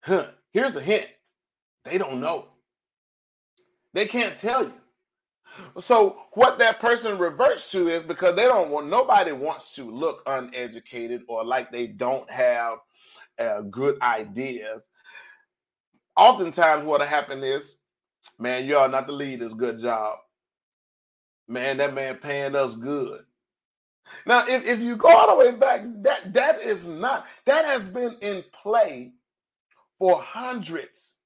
Huh. 0.00 0.28
Here's 0.52 0.76
a 0.76 0.80
hint. 0.80 1.06
They 1.84 1.98
don't 1.98 2.20
know. 2.20 2.51
They 3.94 4.06
can't 4.06 4.38
tell 4.38 4.64
you. 4.64 4.72
So 5.80 6.22
what 6.32 6.58
that 6.58 6.80
person 6.80 7.18
reverts 7.18 7.70
to 7.72 7.88
is 7.88 8.02
because 8.02 8.36
they 8.36 8.44
don't 8.44 8.70
want 8.70 8.88
nobody 8.88 9.32
wants 9.32 9.74
to 9.74 9.84
look 9.84 10.22
uneducated 10.26 11.22
or 11.28 11.44
like 11.44 11.70
they 11.70 11.86
don't 11.86 12.30
have 12.30 12.78
uh, 13.38 13.60
good 13.62 14.00
ideas. 14.00 14.86
Oftentimes, 16.16 16.84
what'll 16.84 17.06
happen 17.06 17.42
is, 17.42 17.74
man, 18.38 18.64
y'all 18.64 18.88
not 18.88 19.06
the 19.06 19.12
leaders. 19.12 19.54
Good 19.54 19.80
job, 19.80 20.18
man. 21.48 21.78
That 21.78 21.94
man 21.94 22.16
paying 22.16 22.54
us 22.54 22.74
good. 22.74 23.24
Now, 24.26 24.46
if, 24.46 24.64
if 24.66 24.80
you 24.80 24.96
go 24.96 25.08
all 25.08 25.28
the 25.28 25.44
way 25.44 25.56
back, 25.56 25.82
that 26.02 26.32
that 26.34 26.60
is 26.60 26.86
not 26.86 27.26
that 27.46 27.64
has 27.64 27.88
been 27.88 28.16
in 28.20 28.44
play 28.52 29.12
for 29.98 30.20
hundreds, 30.20 31.16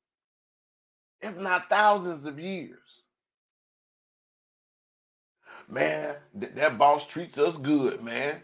if 1.22 1.36
not 1.36 1.68
thousands 1.68 2.26
of 2.26 2.38
years 2.38 2.78
man, 5.68 6.16
th- 6.38 6.54
that 6.54 6.78
boss 6.78 7.06
treats 7.06 7.38
us 7.38 7.56
good, 7.58 8.02
man. 8.02 8.40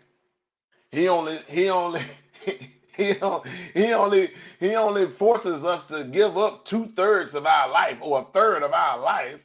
He 0.90 1.08
only, 1.08 1.38
he 1.48 1.70
only, 1.70 2.02
he 2.96 3.18
only, 3.20 3.50
he 3.74 3.92
only, 3.92 4.30
he 4.60 4.74
only 4.76 5.08
forces 5.10 5.64
us 5.64 5.86
to 5.88 6.04
give 6.04 6.36
up 6.36 6.64
two 6.64 6.88
thirds 6.88 7.34
of 7.34 7.46
our 7.46 7.68
life 7.70 7.98
or 8.00 8.20
a 8.20 8.32
third 8.32 8.62
of 8.62 8.72
our 8.72 9.00
life, 9.00 9.40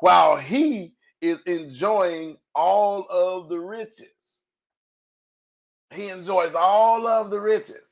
while 0.00 0.36
he 0.36 0.94
is 1.20 1.42
enjoying 1.44 2.36
all 2.54 3.06
of 3.10 3.48
the 3.48 3.58
riches. 3.58 4.08
He 5.92 6.08
enjoys 6.08 6.54
all 6.54 7.06
of 7.06 7.30
the 7.30 7.40
riches 7.40 7.91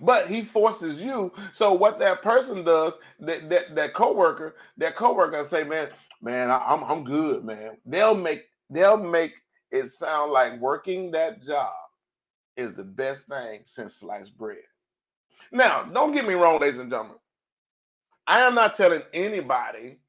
but 0.00 0.28
he 0.28 0.42
forces 0.42 1.00
you 1.00 1.32
so 1.52 1.72
what 1.72 1.98
that 1.98 2.22
person 2.22 2.64
does 2.64 2.92
that 3.20 3.48
that, 3.48 3.74
that 3.74 3.94
co-worker 3.94 4.56
that 4.76 4.96
co-worker 4.96 5.42
say 5.44 5.64
man 5.64 5.88
man, 6.20 6.50
I, 6.50 6.72
am 6.72 6.84
I'm 6.84 7.04
good, 7.04 7.44
man. 7.44 7.76
They'll 7.84 8.16
make 8.16 8.46
they'll 8.70 8.96
make 8.96 9.34
it 9.70 9.88
sound 9.88 10.32
like 10.32 10.60
working 10.60 11.10
that 11.12 11.42
job 11.42 11.72
is 12.56 12.74
the 12.74 12.84
best 12.84 13.26
thing 13.26 13.60
since 13.64 13.96
sliced 13.96 14.36
bread. 14.36 14.58
Now, 15.52 15.84
don't 15.84 16.12
get 16.12 16.26
me 16.26 16.34
wrong, 16.34 16.60
ladies 16.60 16.80
and 16.80 16.90
gentlemen. 16.90 17.16
I 18.26 18.40
am 18.40 18.54
not 18.54 18.74
telling 18.74 19.02
anybody 19.14 20.00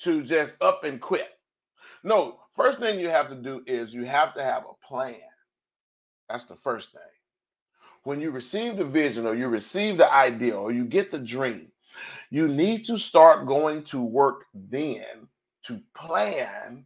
to 0.00 0.22
just 0.22 0.56
up 0.62 0.84
and 0.84 1.00
quit. 1.00 1.28
No, 2.02 2.40
first 2.54 2.78
thing 2.78 3.00
you 3.00 3.10
have 3.10 3.28
to 3.28 3.34
do 3.34 3.62
is 3.66 3.92
you 3.92 4.04
have 4.04 4.34
to 4.34 4.42
have 4.42 4.64
a 4.64 4.86
plan. 4.86 5.16
That's 6.28 6.44
the 6.44 6.56
first 6.56 6.92
thing. 6.92 7.02
When 8.06 8.20
you 8.20 8.30
receive 8.30 8.76
the 8.76 8.84
vision 8.84 9.26
or 9.26 9.34
you 9.34 9.48
receive 9.48 9.98
the 9.98 10.08
idea 10.14 10.56
or 10.56 10.70
you 10.70 10.84
get 10.84 11.10
the 11.10 11.18
dream, 11.18 11.72
you 12.30 12.46
need 12.46 12.84
to 12.84 12.98
start 12.98 13.48
going 13.48 13.82
to 13.86 14.00
work 14.00 14.44
then 14.54 15.26
to 15.64 15.80
plan 15.92 16.84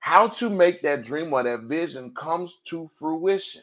how 0.00 0.26
to 0.26 0.50
make 0.50 0.82
that 0.82 1.04
dream 1.04 1.32
or 1.32 1.44
that 1.44 1.60
vision 1.62 2.12
comes 2.16 2.62
to 2.64 2.88
fruition. 2.98 3.62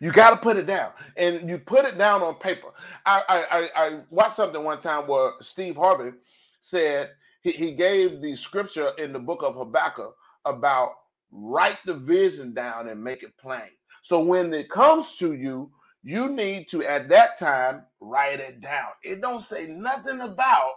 You 0.00 0.12
got 0.12 0.30
to 0.30 0.36
put 0.38 0.56
it 0.56 0.66
down, 0.66 0.92
and 1.18 1.46
you 1.46 1.58
put 1.58 1.84
it 1.84 1.98
down 1.98 2.22
on 2.22 2.36
paper. 2.36 2.68
I, 3.04 3.22
I 3.28 3.68
I 3.76 4.00
watched 4.08 4.36
something 4.36 4.64
one 4.64 4.80
time 4.80 5.06
where 5.06 5.32
Steve 5.42 5.76
Harvey 5.76 6.16
said 6.62 7.10
he, 7.42 7.50
he 7.50 7.72
gave 7.72 8.22
the 8.22 8.34
scripture 8.34 8.92
in 8.96 9.12
the 9.12 9.18
book 9.18 9.42
of 9.42 9.56
Habakkuk 9.56 10.16
about 10.46 10.94
write 11.30 11.78
the 11.84 11.94
vision 11.94 12.54
down 12.54 12.88
and 12.88 13.04
make 13.04 13.22
it 13.22 13.36
plain. 13.36 13.68
So 14.02 14.20
when 14.20 14.52
it 14.52 14.68
comes 14.70 15.16
to 15.16 15.32
you, 15.32 15.70
you 16.02 16.28
need 16.28 16.68
to 16.70 16.82
at 16.82 17.08
that 17.08 17.38
time 17.38 17.84
write 18.00 18.40
it 18.40 18.60
down. 18.60 18.88
It 19.02 19.20
don't 19.20 19.42
say 19.42 19.68
nothing 19.68 20.20
about 20.20 20.72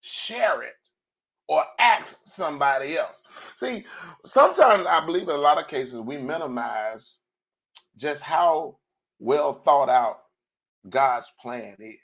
share 0.00 0.62
it 0.62 0.74
or 1.48 1.62
ask 1.78 2.18
somebody 2.26 2.98
else. 2.98 3.16
See, 3.56 3.84
sometimes 4.24 4.86
I 4.86 5.04
believe 5.04 5.22
in 5.22 5.34
a 5.34 5.38
lot 5.38 5.58
of 5.58 5.68
cases 5.68 6.00
we 6.00 6.16
minimize 6.16 7.18
just 7.96 8.22
how 8.22 8.78
well 9.18 9.52
thought 9.52 9.88
out 9.88 10.18
God's 10.88 11.32
plan 11.40 11.76
is. 11.78 11.96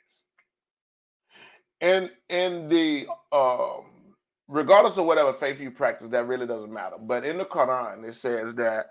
And 1.80 2.10
in 2.28 2.68
the 2.68 3.06
um, 3.32 3.86
regardless 4.46 4.98
of 4.98 5.06
whatever 5.06 5.32
faith 5.32 5.60
you 5.60 5.70
practice, 5.70 6.08
that 6.10 6.26
really 6.26 6.46
doesn't 6.46 6.72
matter. 6.72 6.96
But 7.00 7.24
in 7.24 7.38
the 7.38 7.44
Quran, 7.44 8.08
it 8.08 8.14
says 8.14 8.54
that 8.54 8.86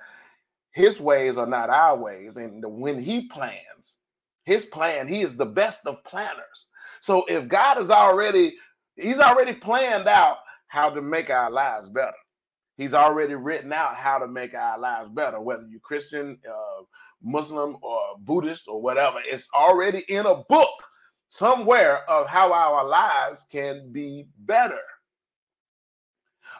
his 0.71 0.99
ways 0.99 1.37
are 1.37 1.47
not 1.47 1.69
our 1.69 1.97
ways. 1.97 2.37
And 2.37 2.63
when 2.65 3.01
he 3.01 3.27
plans, 3.27 3.97
his 4.45 4.65
plan, 4.65 5.07
he 5.07 5.21
is 5.21 5.35
the 5.35 5.45
best 5.45 5.85
of 5.85 6.03
planners. 6.03 6.67
So 7.01 7.25
if 7.27 7.47
God 7.47 7.79
is 7.79 7.89
already 7.89 8.55
He's 8.95 9.19
already 9.19 9.53
planned 9.53 10.07
out 10.07 10.37
how 10.67 10.89
to 10.89 11.01
make 11.01 11.29
our 11.29 11.49
lives 11.49 11.89
better. 11.89 12.13
He's 12.77 12.93
already 12.93 13.35
written 13.35 13.73
out 13.73 13.95
how 13.95 14.17
to 14.19 14.27
make 14.27 14.53
our 14.53 14.79
lives 14.79 15.09
better, 15.13 15.39
whether 15.39 15.63
you're 15.69 15.79
Christian, 15.81 16.39
uh, 16.47 16.83
Muslim, 17.21 17.77
or 17.81 17.99
Buddhist, 18.19 18.67
or 18.67 18.81
whatever. 18.81 19.19
It's 19.25 19.47
already 19.55 20.03
in 20.07 20.25
a 20.25 20.43
book 20.49 20.69
somewhere 21.29 22.09
of 22.09 22.27
how 22.27 22.53
our 22.53 22.87
lives 22.87 23.45
can 23.51 23.91
be 23.91 24.27
better. 24.39 24.79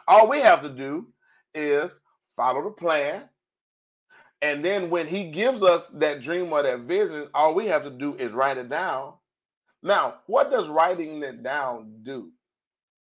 All 0.06 0.28
we 0.28 0.40
have 0.40 0.62
to 0.62 0.68
do 0.68 1.08
is 1.54 1.98
follow 2.36 2.62
the 2.64 2.70
plan. 2.70 3.22
And 4.42 4.64
then 4.64 4.90
when 4.90 5.06
he 5.06 5.30
gives 5.30 5.62
us 5.62 5.86
that 5.94 6.20
dream 6.20 6.52
or 6.52 6.62
that 6.62 6.80
vision, 6.80 7.28
all 7.32 7.54
we 7.54 7.66
have 7.68 7.84
to 7.84 7.90
do 7.90 8.16
is 8.16 8.32
write 8.32 8.58
it 8.58 8.68
down 8.68 9.14
now, 9.82 10.18
what 10.26 10.50
does 10.50 10.68
writing 10.68 11.22
it 11.22 11.42
down 11.42 11.92
do? 12.02 12.30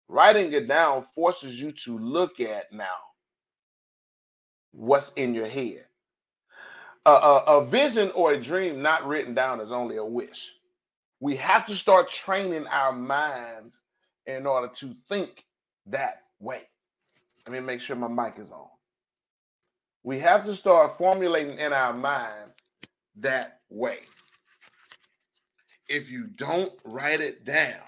Writing 0.08 0.52
it 0.52 0.68
down 0.68 1.04
forces 1.14 1.60
you 1.60 1.72
to 1.72 1.98
look 1.98 2.40
at 2.40 2.72
now 2.72 2.86
what's 4.72 5.12
in 5.14 5.34
your 5.34 5.48
head. 5.48 5.86
A, 7.06 7.10
a, 7.10 7.36
a, 7.46 7.66
vision 7.66 8.10
or 8.14 8.32
a 8.32 8.40
dream 8.40 8.82
not 8.82 9.06
written 9.06 9.34
down 9.34 9.60
is 9.60 9.72
only 9.72 9.96
a 9.96 10.04
wish. 10.04 10.52
We 11.18 11.34
have 11.36 11.66
to 11.66 11.74
start 11.74 12.10
training 12.10 12.66
our 12.66 12.92
minds 12.92 13.80
in 14.26 14.46
order 14.46 14.68
to 14.76 14.94
think 15.08 15.44
that 15.86 16.22
way. 16.38 16.62
Let 17.48 17.60
me 17.60 17.66
make 17.66 17.80
sure 17.80 17.96
my 17.96 18.08
mic 18.08 18.38
is 18.38 18.52
on. 18.52 18.68
We 20.02 20.18
have 20.20 20.44
to 20.46 20.54
start 20.54 20.96
formulating 20.96 21.58
in 21.58 21.72
our 21.72 21.92
minds 21.92 22.56
that 23.16 23.60
way 23.68 23.98
if 25.90 26.10
you 26.10 26.24
don't 26.36 26.72
write 26.84 27.20
it 27.20 27.44
down, 27.44 27.82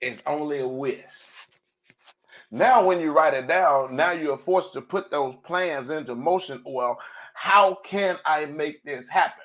it's 0.00 0.22
only 0.26 0.60
a 0.60 0.68
wish. 0.68 1.04
Now, 2.50 2.84
when 2.86 3.00
you 3.00 3.12
write 3.12 3.34
it 3.34 3.48
down, 3.48 3.96
now 3.96 4.12
you're 4.12 4.38
forced 4.38 4.72
to 4.74 4.80
put 4.80 5.10
those 5.10 5.34
plans 5.44 5.90
into 5.90 6.14
motion. 6.14 6.62
Well, 6.64 6.98
how 7.34 7.78
can 7.84 8.16
I 8.24 8.46
make 8.46 8.82
this 8.84 9.08
happen? 9.08 9.44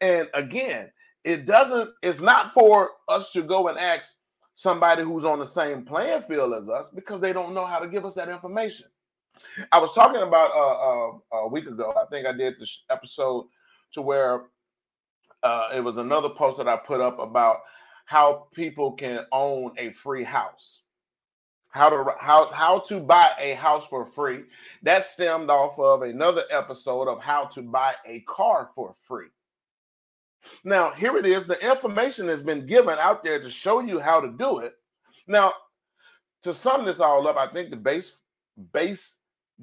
And 0.00 0.28
again, 0.34 0.90
it 1.22 1.46
doesn't, 1.46 1.90
it's 2.02 2.20
not 2.20 2.52
for 2.52 2.90
us 3.08 3.30
to 3.32 3.42
go 3.42 3.68
and 3.68 3.78
ask 3.78 4.16
somebody 4.56 5.02
who's 5.02 5.24
on 5.24 5.38
the 5.38 5.46
same 5.46 5.84
playing 5.84 6.22
field 6.28 6.52
as 6.54 6.68
us 6.68 6.88
because 6.94 7.20
they 7.20 7.32
don't 7.32 7.54
know 7.54 7.64
how 7.64 7.78
to 7.78 7.88
give 7.88 8.04
us 8.04 8.14
that 8.14 8.28
information. 8.28 8.86
I 9.72 9.78
was 9.78 9.92
talking 9.94 10.22
about 10.22 10.50
uh, 10.52 11.08
uh, 11.08 11.38
a 11.44 11.48
week 11.48 11.66
ago, 11.66 11.94
I 12.00 12.06
think 12.06 12.26
I 12.26 12.32
did 12.32 12.54
this 12.58 12.84
episode 12.90 13.46
to 13.92 14.02
where 14.02 14.44
uh, 15.42 15.68
it 15.74 15.80
was 15.80 15.98
another 15.98 16.30
post 16.30 16.58
that 16.58 16.68
I 16.68 16.76
put 16.76 17.00
up 17.00 17.18
about 17.18 17.58
how 18.06 18.48
people 18.52 18.92
can 18.92 19.26
own 19.32 19.72
a 19.78 19.92
free 19.92 20.24
house 20.24 20.80
how 21.74 21.90
to 21.90 22.04
how 22.20 22.52
how 22.52 22.78
to 22.78 23.00
buy 23.00 23.32
a 23.38 23.54
house 23.54 23.84
for 23.86 24.06
free. 24.06 24.44
That 24.84 25.04
stemmed 25.04 25.50
off 25.50 25.76
of 25.78 26.02
another 26.02 26.44
episode 26.48 27.08
of 27.08 27.20
how 27.20 27.46
to 27.46 27.62
buy 27.62 27.94
a 28.06 28.20
car 28.20 28.70
for 28.76 28.94
free. 29.08 29.26
Now, 30.62 30.92
here 30.92 31.16
it 31.16 31.26
is. 31.26 31.46
The 31.46 31.58
information 31.68 32.28
has 32.28 32.42
been 32.42 32.66
given 32.66 32.96
out 33.00 33.24
there 33.24 33.40
to 33.40 33.50
show 33.50 33.80
you 33.80 33.98
how 33.98 34.20
to 34.20 34.30
do 34.38 34.58
it. 34.58 34.74
Now, 35.26 35.52
to 36.42 36.54
sum 36.54 36.84
this 36.84 37.00
all 37.00 37.26
up, 37.26 37.36
I 37.36 37.48
think 37.48 37.70
the 37.70 37.76
base 37.76 38.18
base 38.72 39.16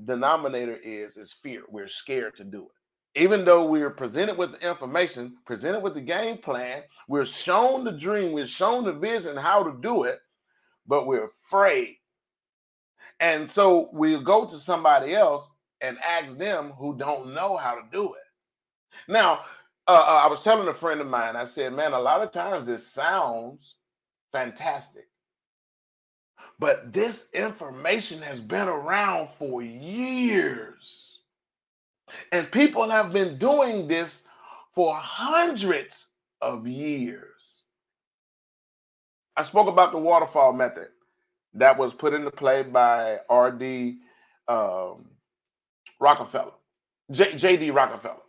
denominator 0.05 0.77
is 0.83 1.17
is 1.17 1.31
fear. 1.31 1.63
We're 1.69 1.87
scared 1.87 2.35
to 2.37 2.43
do 2.43 2.63
it. 2.63 3.21
Even 3.21 3.43
though 3.43 3.65
we're 3.65 3.89
presented 3.89 4.37
with 4.37 4.53
the 4.53 4.69
information, 4.69 5.35
presented 5.45 5.81
with 5.81 5.95
the 5.95 6.01
game 6.01 6.37
plan, 6.37 6.83
we're 7.09 7.25
shown 7.25 7.83
the 7.83 7.91
dream, 7.91 8.31
we're 8.31 8.47
shown 8.47 8.85
the 8.85 8.93
vision 8.93 9.35
how 9.35 9.63
to 9.63 9.77
do 9.81 10.03
it, 10.03 10.19
but 10.87 11.07
we're 11.07 11.29
afraid 11.47 11.97
and 13.21 13.49
so 13.49 13.87
we 13.93 14.21
go 14.21 14.45
to 14.45 14.59
somebody 14.59 15.13
else 15.13 15.53
and 15.79 15.97
ask 15.99 16.37
them 16.37 16.71
who 16.71 16.97
don't 16.97 17.33
know 17.33 17.55
how 17.55 17.75
to 17.75 17.81
do 17.91 18.15
it. 18.15 19.07
Now, 19.07 19.41
uh, 19.87 19.91
uh, 19.91 20.21
I 20.25 20.27
was 20.27 20.43
telling 20.43 20.67
a 20.67 20.73
friend 20.73 20.99
of 20.99 21.07
mine, 21.07 21.35
I 21.35 21.43
said, 21.43 21.73
man, 21.73 21.93
a 21.93 21.99
lot 21.99 22.21
of 22.21 22.31
times 22.31 22.67
it 22.67 22.81
sounds 22.81 23.75
fantastic. 24.31 25.07
But 26.61 26.93
this 26.93 27.25
information 27.33 28.21
has 28.21 28.39
been 28.39 28.67
around 28.67 29.29
for 29.39 29.63
years. 29.63 31.17
And 32.31 32.51
people 32.51 32.87
have 32.87 33.11
been 33.11 33.39
doing 33.39 33.87
this 33.87 34.25
for 34.75 34.93
hundreds 34.93 36.09
of 36.39 36.67
years. 36.67 37.63
I 39.35 39.41
spoke 39.41 39.69
about 39.69 39.91
the 39.91 39.97
waterfall 39.97 40.53
method 40.53 40.89
that 41.55 41.79
was 41.79 41.95
put 41.95 42.13
into 42.13 42.29
play 42.29 42.61
by 42.61 43.17
R.D. 43.27 43.97
Um, 44.47 45.07
Rockefeller, 45.99 46.53
J- 47.09 47.37
J.D. 47.37 47.71
Rockefeller. 47.71 48.21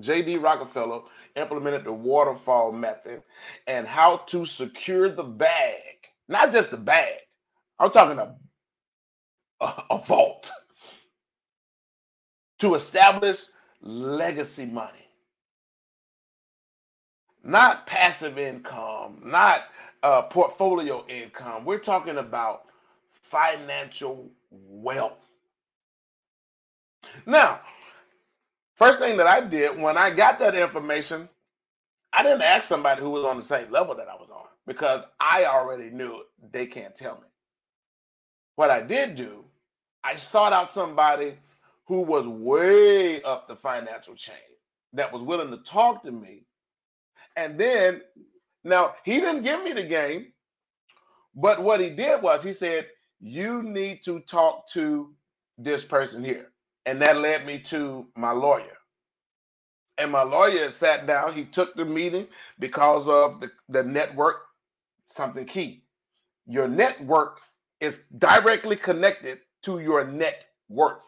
J.D. 0.00 0.36
Rockefeller 0.36 1.00
implemented 1.34 1.84
the 1.84 1.92
waterfall 1.92 2.70
method 2.70 3.24
and 3.66 3.88
how 3.88 4.18
to 4.28 4.46
secure 4.46 5.08
the 5.08 5.24
bag, 5.24 6.08
not 6.28 6.52
just 6.52 6.70
the 6.70 6.76
bag. 6.76 7.18
I'm 7.80 7.90
talking 7.90 8.18
a, 8.18 8.36
a, 9.64 9.84
a 9.92 9.98
vault 9.98 10.50
to 12.60 12.74
establish 12.74 13.44
legacy 13.82 14.66
money, 14.66 15.08
not 17.42 17.86
passive 17.86 18.38
income, 18.38 19.22
not 19.24 19.62
uh, 20.02 20.22
portfolio 20.22 21.04
income. 21.08 21.64
We're 21.64 21.78
talking 21.78 22.18
about 22.18 22.64
financial 23.30 24.30
wealth. 24.50 25.24
Now, 27.26 27.60
first 28.76 28.98
thing 28.98 29.16
that 29.16 29.26
I 29.26 29.40
did 29.40 29.80
when 29.80 29.96
I 29.96 30.10
got 30.10 30.38
that 30.40 30.54
information, 30.54 31.30
I 32.12 32.22
didn't 32.22 32.42
ask 32.42 32.64
somebody 32.64 33.00
who 33.00 33.10
was 33.10 33.24
on 33.24 33.38
the 33.38 33.42
same 33.42 33.70
level 33.70 33.94
that 33.96 34.08
I 34.08 34.16
was 34.16 34.28
on 34.30 34.46
because 34.66 35.02
I 35.18 35.46
already 35.46 35.90
knew 35.90 36.22
they 36.52 36.66
can't 36.66 36.94
tell 36.94 37.16
me. 37.16 37.29
What 38.60 38.70
I 38.70 38.82
did 38.82 39.16
do, 39.16 39.42
I 40.04 40.16
sought 40.16 40.52
out 40.52 40.70
somebody 40.70 41.32
who 41.86 42.02
was 42.02 42.26
way 42.26 43.22
up 43.22 43.48
the 43.48 43.56
financial 43.56 44.14
chain 44.14 44.36
that 44.92 45.10
was 45.10 45.22
willing 45.22 45.50
to 45.50 45.56
talk 45.64 46.02
to 46.02 46.12
me. 46.12 46.44
And 47.36 47.58
then 47.58 48.02
now, 48.62 48.96
he 49.02 49.14
didn't 49.14 49.44
give 49.44 49.64
me 49.64 49.72
the 49.72 49.84
game, 49.84 50.34
but 51.34 51.62
what 51.62 51.80
he 51.80 51.88
did 51.88 52.20
was 52.20 52.42
he 52.42 52.52
said, 52.52 52.88
You 53.18 53.62
need 53.62 54.02
to 54.04 54.20
talk 54.20 54.68
to 54.72 55.14
this 55.56 55.82
person 55.82 56.22
here. 56.22 56.48
And 56.84 57.00
that 57.00 57.16
led 57.16 57.46
me 57.46 57.60
to 57.68 58.08
my 58.14 58.32
lawyer. 58.32 58.76
And 59.96 60.12
my 60.12 60.22
lawyer 60.22 60.70
sat 60.70 61.06
down, 61.06 61.32
he 61.32 61.46
took 61.46 61.74
the 61.76 61.86
meeting 61.86 62.28
because 62.58 63.08
of 63.08 63.40
the, 63.40 63.50
the 63.70 63.82
network, 63.82 64.42
something 65.06 65.46
key. 65.46 65.84
Your 66.46 66.68
network 66.68 67.40
is 67.80 68.04
directly 68.18 68.76
connected 68.76 69.38
to 69.62 69.80
your 69.80 70.04
net 70.04 70.46
worth. 70.68 71.02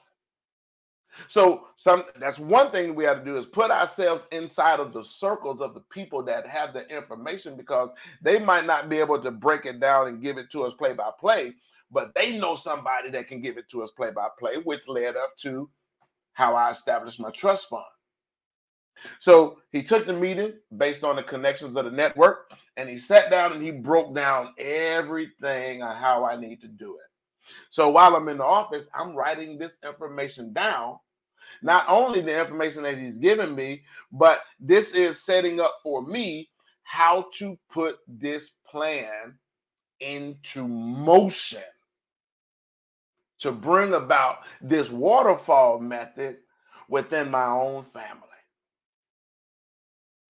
So 1.28 1.66
some 1.76 2.04
that's 2.16 2.38
one 2.38 2.70
thing 2.70 2.94
we 2.94 3.04
have 3.04 3.18
to 3.18 3.24
do 3.24 3.36
is 3.36 3.46
put 3.46 3.70
ourselves 3.70 4.26
inside 4.32 4.80
of 4.80 4.92
the 4.92 5.04
circles 5.04 5.60
of 5.60 5.74
the 5.74 5.82
people 5.90 6.22
that 6.24 6.46
have 6.46 6.72
the 6.72 6.88
information 6.88 7.56
because 7.56 7.90
they 8.22 8.38
might 8.38 8.64
not 8.64 8.88
be 8.88 8.98
able 8.98 9.22
to 9.22 9.30
break 9.30 9.66
it 9.66 9.78
down 9.78 10.08
and 10.08 10.22
give 10.22 10.38
it 10.38 10.50
to 10.52 10.62
us 10.62 10.72
play 10.72 10.94
by 10.94 11.10
play, 11.20 11.52
but 11.90 12.14
they 12.14 12.38
know 12.38 12.56
somebody 12.56 13.10
that 13.10 13.28
can 13.28 13.42
give 13.42 13.58
it 13.58 13.68
to 13.70 13.82
us 13.82 13.90
play 13.90 14.10
by 14.10 14.28
play, 14.38 14.56
which 14.64 14.88
led 14.88 15.16
up 15.16 15.36
to 15.38 15.68
how 16.32 16.54
I 16.54 16.70
established 16.70 17.20
my 17.20 17.30
trust 17.30 17.68
fund. 17.68 17.84
So 19.18 19.58
he 19.70 19.82
took 19.82 20.06
the 20.06 20.12
meeting 20.12 20.54
based 20.76 21.04
on 21.04 21.16
the 21.16 21.22
connections 21.22 21.76
of 21.76 21.84
the 21.84 21.90
network 21.90 22.50
and 22.76 22.88
he 22.88 22.98
sat 22.98 23.30
down 23.30 23.52
and 23.52 23.62
he 23.62 23.70
broke 23.70 24.14
down 24.14 24.54
everything 24.58 25.82
on 25.82 25.96
how 25.96 26.24
I 26.24 26.36
need 26.36 26.60
to 26.62 26.68
do 26.68 26.94
it. 26.94 27.10
So 27.70 27.90
while 27.90 28.16
I'm 28.16 28.28
in 28.28 28.38
the 28.38 28.44
office, 28.44 28.88
I'm 28.94 29.14
writing 29.14 29.58
this 29.58 29.78
information 29.84 30.52
down. 30.52 30.98
Not 31.62 31.84
only 31.88 32.20
the 32.20 32.38
information 32.38 32.82
that 32.84 32.98
he's 32.98 33.18
given 33.18 33.54
me, 33.54 33.82
but 34.10 34.42
this 34.58 34.94
is 34.94 35.22
setting 35.22 35.60
up 35.60 35.78
for 35.82 36.02
me 36.02 36.48
how 36.82 37.26
to 37.34 37.58
put 37.70 37.96
this 38.06 38.52
plan 38.66 39.34
into 40.00 40.66
motion 40.66 41.62
to 43.38 43.52
bring 43.52 43.94
about 43.94 44.38
this 44.60 44.90
waterfall 44.90 45.78
method 45.78 46.38
within 46.88 47.30
my 47.30 47.46
own 47.46 47.82
family. 47.82 48.20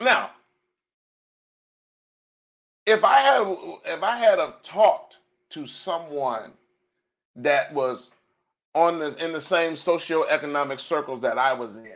Now, 0.01 0.31
if 2.87 3.05
I 3.05 3.21
had 3.21 3.57
if 3.87 4.03
I 4.03 4.17
had 4.17 4.39
have 4.39 4.63
talked 4.63 5.19
to 5.51 5.67
someone 5.67 6.53
that 7.37 7.73
was 7.73 8.11
on 8.75 8.99
the 8.99 9.15
in 9.25 9.33
the 9.33 9.41
same 9.41 9.75
socioeconomic 9.75 10.81
circles 10.81 11.21
that 11.21 11.39
I 11.39 11.53
was 11.53 11.77
in. 11.77 11.93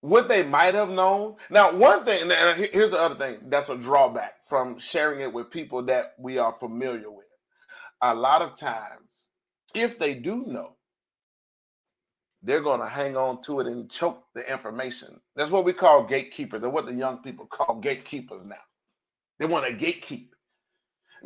What 0.00 0.28
they 0.28 0.42
might 0.42 0.74
have 0.74 0.90
known. 0.90 1.36
Now, 1.50 1.72
one 1.72 2.04
thing, 2.04 2.30
and 2.30 2.66
here's 2.72 2.92
the 2.92 3.00
other 3.00 3.16
thing 3.16 3.38
that's 3.48 3.70
a 3.70 3.76
drawback 3.76 4.34
from 4.48 4.78
sharing 4.78 5.20
it 5.20 5.32
with 5.32 5.50
people 5.50 5.82
that 5.84 6.14
we 6.18 6.38
are 6.38 6.52
familiar 6.52 7.10
with. 7.10 7.26
A 8.02 8.14
lot 8.14 8.42
of 8.42 8.56
times, 8.56 9.28
if 9.74 9.98
they 9.98 10.14
do 10.14 10.44
know, 10.46 10.75
they're 12.46 12.62
going 12.62 12.80
to 12.80 12.86
hang 12.86 13.16
on 13.16 13.42
to 13.42 13.60
it 13.60 13.66
and 13.66 13.90
choke 13.90 14.24
the 14.34 14.50
information. 14.50 15.20
That's 15.34 15.50
what 15.50 15.64
we 15.64 15.72
call 15.72 16.04
gatekeepers, 16.04 16.62
and 16.62 16.72
what 16.72 16.86
the 16.86 16.94
young 16.94 17.18
people 17.18 17.46
call 17.46 17.80
gatekeepers 17.80 18.44
now. 18.44 18.56
They 19.38 19.46
want 19.46 19.66
to 19.66 19.72
gatekeep. 19.72 20.28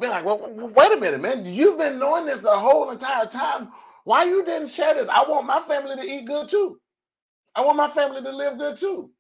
Be 0.01 0.09
like, 0.09 0.25
well, 0.25 0.41
wait 0.51 0.93
a 0.93 0.97
minute, 0.97 1.21
man. 1.21 1.45
You've 1.45 1.77
been 1.77 1.99
knowing 1.99 2.25
this 2.25 2.41
the 2.41 2.59
whole 2.59 2.91
entire 2.91 3.27
time. 3.27 3.69
Why 4.05 4.25
you 4.25 4.45
didn't 4.45 4.71
share 4.71 4.95
this? 4.95 5.09
I 5.11 5.25
want 5.29 5.47
my 5.47 5.61
family 5.61 5.95
to 5.95 6.03
eat 6.03 6.25
good 6.25 6.49
too. 6.49 6.81
I 7.55 7.61
want 7.61 7.77
my 7.77 7.91
family 7.91 8.23
to 8.23 8.35
live 8.35 8.57
good 8.57 8.79
too. 8.79 9.11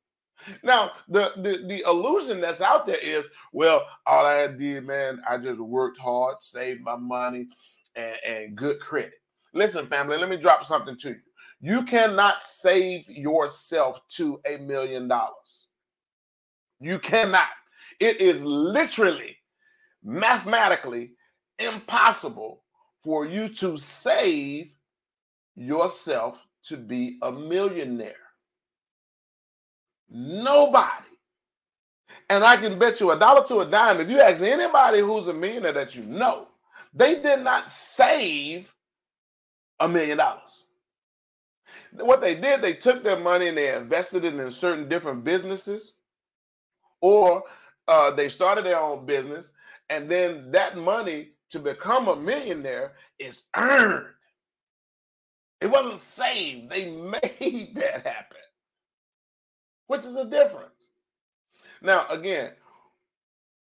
Now, 0.63 0.93
the, 1.07 1.33
the 1.37 1.67
the 1.67 1.83
illusion 1.87 2.41
that's 2.41 2.63
out 2.63 2.87
there 2.87 2.97
is, 2.97 3.27
well, 3.53 3.87
all 4.07 4.25
I 4.25 4.47
did, 4.47 4.87
man, 4.87 5.21
I 5.29 5.37
just 5.37 5.61
worked 5.61 5.99
hard, 5.99 6.41
saved 6.41 6.81
my 6.81 6.97
money, 6.97 7.49
and, 7.95 8.17
and 8.27 8.57
good 8.57 8.81
credit. 8.81 9.13
Listen, 9.53 9.87
family, 9.87 10.17
let 10.17 10.31
me 10.31 10.39
drop 10.39 10.65
something 10.65 10.97
to 10.99 11.11
you. 11.11 11.21
You 11.61 11.85
cannot 11.85 12.43
save 12.43 13.09
yourself 13.09 14.01
to 14.17 14.41
a 14.47 14.57
million 14.57 15.09
dollars. 15.09 15.69
You 16.81 16.99
cannot. 16.99 17.49
It 17.99 18.21
is 18.21 18.43
literally 18.43 19.37
mathematically 20.03 21.13
impossible 21.59 22.63
for 23.05 23.27
you 23.27 23.49
to 23.51 23.77
save 23.77 24.71
yourself 25.55 26.47
to 26.65 26.77
be 26.77 27.19
a 27.23 27.31
millionaire. 27.31 28.15
Nobody. 30.09 30.89
And 32.31 32.43
I 32.43 32.57
can 32.57 32.79
bet 32.79 33.01
you 33.01 33.11
a 33.11 33.19
dollar 33.19 33.47
to 33.47 33.61
a 33.61 33.67
dime, 33.67 34.01
if 34.01 34.09
you 34.09 34.21
ask 34.21 34.43
anybody 34.43 35.01
who's 35.01 35.29
a 35.29 35.35
millionaire 35.35 35.73
that 35.73 35.95
you 35.95 36.05
know, 36.05 36.49
they 36.95 37.21
did 37.21 37.43
not 37.43 37.71
save 37.71 38.73
a 39.79 39.89
million 39.89 40.19
dollars. 40.19 40.50
What 41.93 42.21
they 42.21 42.35
did, 42.35 42.63
they 42.63 42.75
took 42.75 43.03
their 43.03 43.19
money 43.19 43.49
and 43.49 43.57
they 43.57 43.75
invested 43.75 44.25
it 44.25 44.35
in 44.35 44.51
certain 44.51 44.89
different 44.89 45.25
businesses, 45.25 45.95
or 47.01 47.43
uh, 47.89 48.11
they 48.13 48.29
started 48.29 48.65
their 48.65 48.79
own 48.79 49.07
business, 49.07 49.51
and 49.89 50.09
then 50.09 50.51
that 50.53 50.77
money 50.77 51.31
to 51.51 51.59
become 51.59 52.09
a 52.09 52.17
millionaire 52.17 52.93
is 53.19 53.43
earned. 53.57 54.07
It 55.61 55.71
wasn't 55.71 55.99
saved. 55.99 56.71
They 56.71 56.91
made 56.91 57.75
that 57.75 58.07
happen, 58.07 58.39
which 59.89 60.05
is 60.05 60.15
the 60.15 60.25
difference. 60.25 60.71
Now, 61.83 62.07
again, 62.09 62.53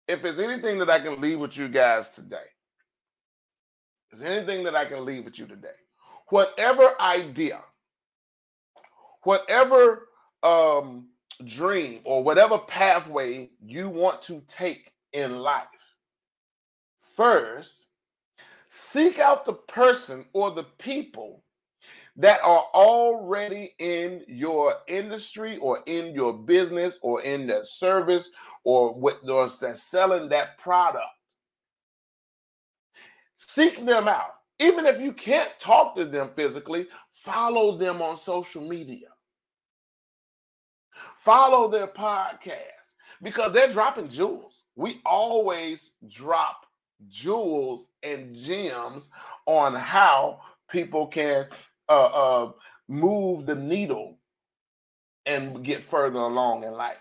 if 0.09 0.23
there's 0.23 0.41
anything 0.41 0.79
that 0.79 0.91
I 0.91 1.01
can 1.01 1.21
leave 1.21 1.39
with 1.39 1.57
you 1.57 1.69
guys 1.69 2.11
today, 2.11 2.37
is 4.13 4.23
anything 4.23 4.65
that 4.65 4.75
I 4.75 4.85
can 4.85 5.05
leave 5.05 5.25
with 5.25 5.39
you 5.39 5.47
today, 5.47 5.69
whatever 6.29 7.01
idea, 7.01 7.61
whatever 9.27 10.09
um, 10.43 11.09
dream, 11.45 12.01
or 12.05 12.23
whatever 12.23 12.59
pathway 12.59 13.51
you 13.65 13.89
want 13.89 14.23
to 14.23 14.43
take 14.49 14.93
in 15.13 15.39
life, 15.39 15.67
first, 17.17 17.89
seek 18.69 19.19
out 19.19 19.45
the 19.45 19.53
person 19.53 20.25
or 20.33 20.51
the 20.51 20.65
people 20.79 21.43
that 22.17 22.41
are 22.43 22.65
already 22.75 23.75
in 23.79 24.23
your 24.27 24.77
industry 24.89 25.59
or 25.59 25.81
in 25.87 26.15
your 26.15 26.33
business 26.33 26.99
or 27.03 27.21
in 27.23 27.47
the 27.47 27.65
service 27.65 28.31
or 28.65 28.95
with 28.95 29.21
those 29.25 29.59
that's 29.59 29.83
selling 29.83 30.29
that 30.29 30.57
product. 30.59 31.05
Seek 33.37 33.85
them 33.85 34.09
out. 34.09 34.37
Even 34.59 34.87
if 34.87 35.01
you 35.01 35.13
can't 35.13 35.51
talk 35.59 35.95
to 35.97 36.07
them 36.07 36.31
physically, 36.35 36.87
follow 37.13 37.77
them 37.77 38.01
on 38.01 38.17
social 38.17 38.63
media. 38.63 39.09
Follow 41.25 41.69
their 41.69 41.87
podcast 41.89 42.95
because 43.23 43.53
they're 43.53 43.73
dropping 43.73 44.09
jewels. 44.09 44.65
We 44.77 45.01
always 45.05 45.93
drop 46.09 46.67
jewels 47.09 47.87
and 48.03 48.35
gems 48.35 49.11
on 49.47 49.75
how 49.75 50.41
people 50.71 51.07
can 51.07 51.47
uh, 51.89 51.93
uh, 51.93 52.53
move 52.89 53.47
the 53.47 53.55
needle 53.55 54.19
and 55.25 55.65
get 55.65 55.85
further 55.85 56.21
along 56.21 56.65
in 56.65 56.73
life. 56.73 56.97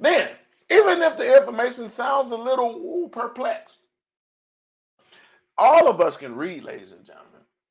Then, 0.00 0.28
even 0.70 1.02
if 1.02 1.16
the 1.16 1.40
information 1.40 1.88
sounds 1.88 2.30
a 2.30 2.36
little 2.36 2.76
ooh, 2.76 3.08
perplexed, 3.10 3.80
all 5.56 5.88
of 5.88 6.00
us 6.00 6.16
can 6.16 6.36
read, 6.36 6.64
ladies 6.64 6.92
and 6.92 7.04
gentlemen. 7.04 7.27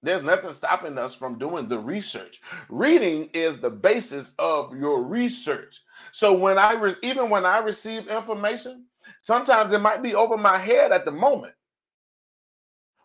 There's 0.08 0.24
nothing 0.24 0.54
stopping 0.54 0.98
us 0.98 1.14
from 1.14 1.38
doing 1.38 1.68
the 1.68 1.80
research. 1.80 2.40
Reading 2.70 3.30
is 3.34 3.60
the 3.60 3.70
basis 3.70 4.32
of 4.40 4.74
your 4.74 5.04
research. 5.04 5.82
So 6.14 6.32
when 6.32 6.58
I 6.58 6.74
re- 6.74 6.96
even 7.04 7.30
when 7.30 7.46
I 7.46 7.58
receive 7.58 8.08
information, 8.08 8.86
sometimes 9.22 9.74
it 9.74 9.82
might 9.82 10.02
be 10.02 10.16
over 10.16 10.38
my 10.38 10.58
head 10.58 10.94
at 10.94 11.04
the 11.04 11.12
moment 11.12 11.54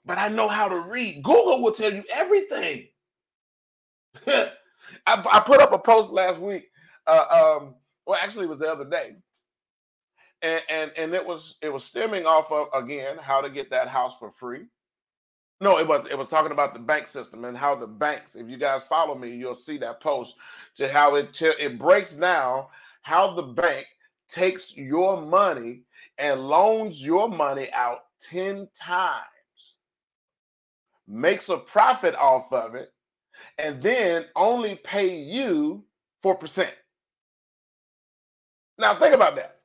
but 0.05 0.19
I 0.19 0.29
know 0.29 0.49
how 0.49 0.69
to 0.69 0.81
read. 0.81 1.23
Google 1.23 1.63
will 1.63 1.73
tell 1.73 1.93
you 1.93 2.05
everything. 2.13 2.89
I, 4.27 4.51
I, 5.07 5.41
put 5.41 5.61
up 5.61 5.73
a 5.73 5.79
post 5.79 6.13
last 6.13 6.41
week. 6.41 6.71
Uh, 7.07 7.59
um, 7.61 7.75
well, 8.07 8.19
actually, 8.21 8.45
it 8.45 8.51
was 8.51 8.59
the 8.59 8.71
other 8.71 8.89
day, 8.89 9.17
and, 10.43 10.63
and 10.69 10.91
and 10.97 11.15
it 11.15 11.25
was 11.25 11.57
it 11.63 11.73
was 11.73 11.85
stemming 11.85 12.27
off 12.27 12.51
of 12.53 12.69
again 12.75 13.17
how 13.19 13.41
to 13.41 13.49
get 13.49 13.71
that 13.71 13.89
house 13.89 14.17
for 14.19 14.31
free. 14.31 14.67
No, 15.63 15.79
it 15.79 15.87
was 15.87 16.09
it 16.11 16.19
was 16.19 16.27
talking 16.29 16.51
about 16.51 16.75
the 16.75 16.81
bank 16.81 17.07
system 17.07 17.45
and 17.45 17.57
how 17.57 17.77
the 17.77 17.87
banks. 17.87 18.35
If 18.35 18.49
you 18.49 18.59
guys 18.59 18.85
follow 18.85 19.15
me, 19.15 19.31
you'll 19.37 19.55
see 19.55 19.79
that 19.79 20.01
post 20.01 20.35
to 20.77 20.93
how 20.93 21.15
it 21.15 21.33
t- 21.33 21.47
it 21.47 21.79
breaks 21.79 22.15
down 22.15 22.67
how 23.03 23.35
the 23.35 23.45
bank 23.45 23.87
takes 24.29 24.77
your 24.77 25.23
money 25.23 25.83
and 26.19 26.41
loans 26.41 27.01
your 27.01 27.29
money 27.29 27.71
out 27.73 28.01
ten 28.21 28.69
times 28.75 29.23
makes 31.07 31.49
a 31.49 31.59
profit 31.59 32.17
off 32.17 32.53
of 32.53 32.75
it, 32.75 32.93
and 33.59 33.81
then 33.81 34.25
only 34.35 34.77
pay 34.77 35.17
you 35.17 35.85
4%. 36.25 36.69
Now 38.79 38.99
think 38.99 39.15
about 39.15 39.37
that. 39.37 39.61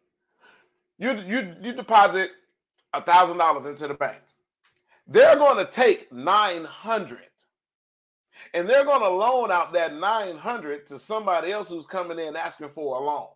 You 1.00 1.14
you 1.22 1.56
you 1.64 1.74
deposit 1.74 2.32
a 2.94 3.02
thousand 3.02 3.38
dollars 3.38 3.66
into 3.66 3.88
the 3.88 3.96
bank. 3.96 4.18
They're 5.08 5.36
going 5.38 5.64
to 5.66 5.72
take 5.72 6.12
900 6.12 7.20
and 8.54 8.70
they're 8.70 8.86
going 8.86 9.02
to 9.02 9.10
loan 9.10 9.52
out 9.52 9.74
that 9.74 9.96
900 9.96 10.86
to 10.88 11.00
somebody 11.00 11.52
else 11.52 11.70
who's 11.70 11.86
coming 11.86 12.20
in 12.20 12.36
asking 12.36 12.70
for 12.70 12.98
a 12.98 13.04
loan. 13.04 13.28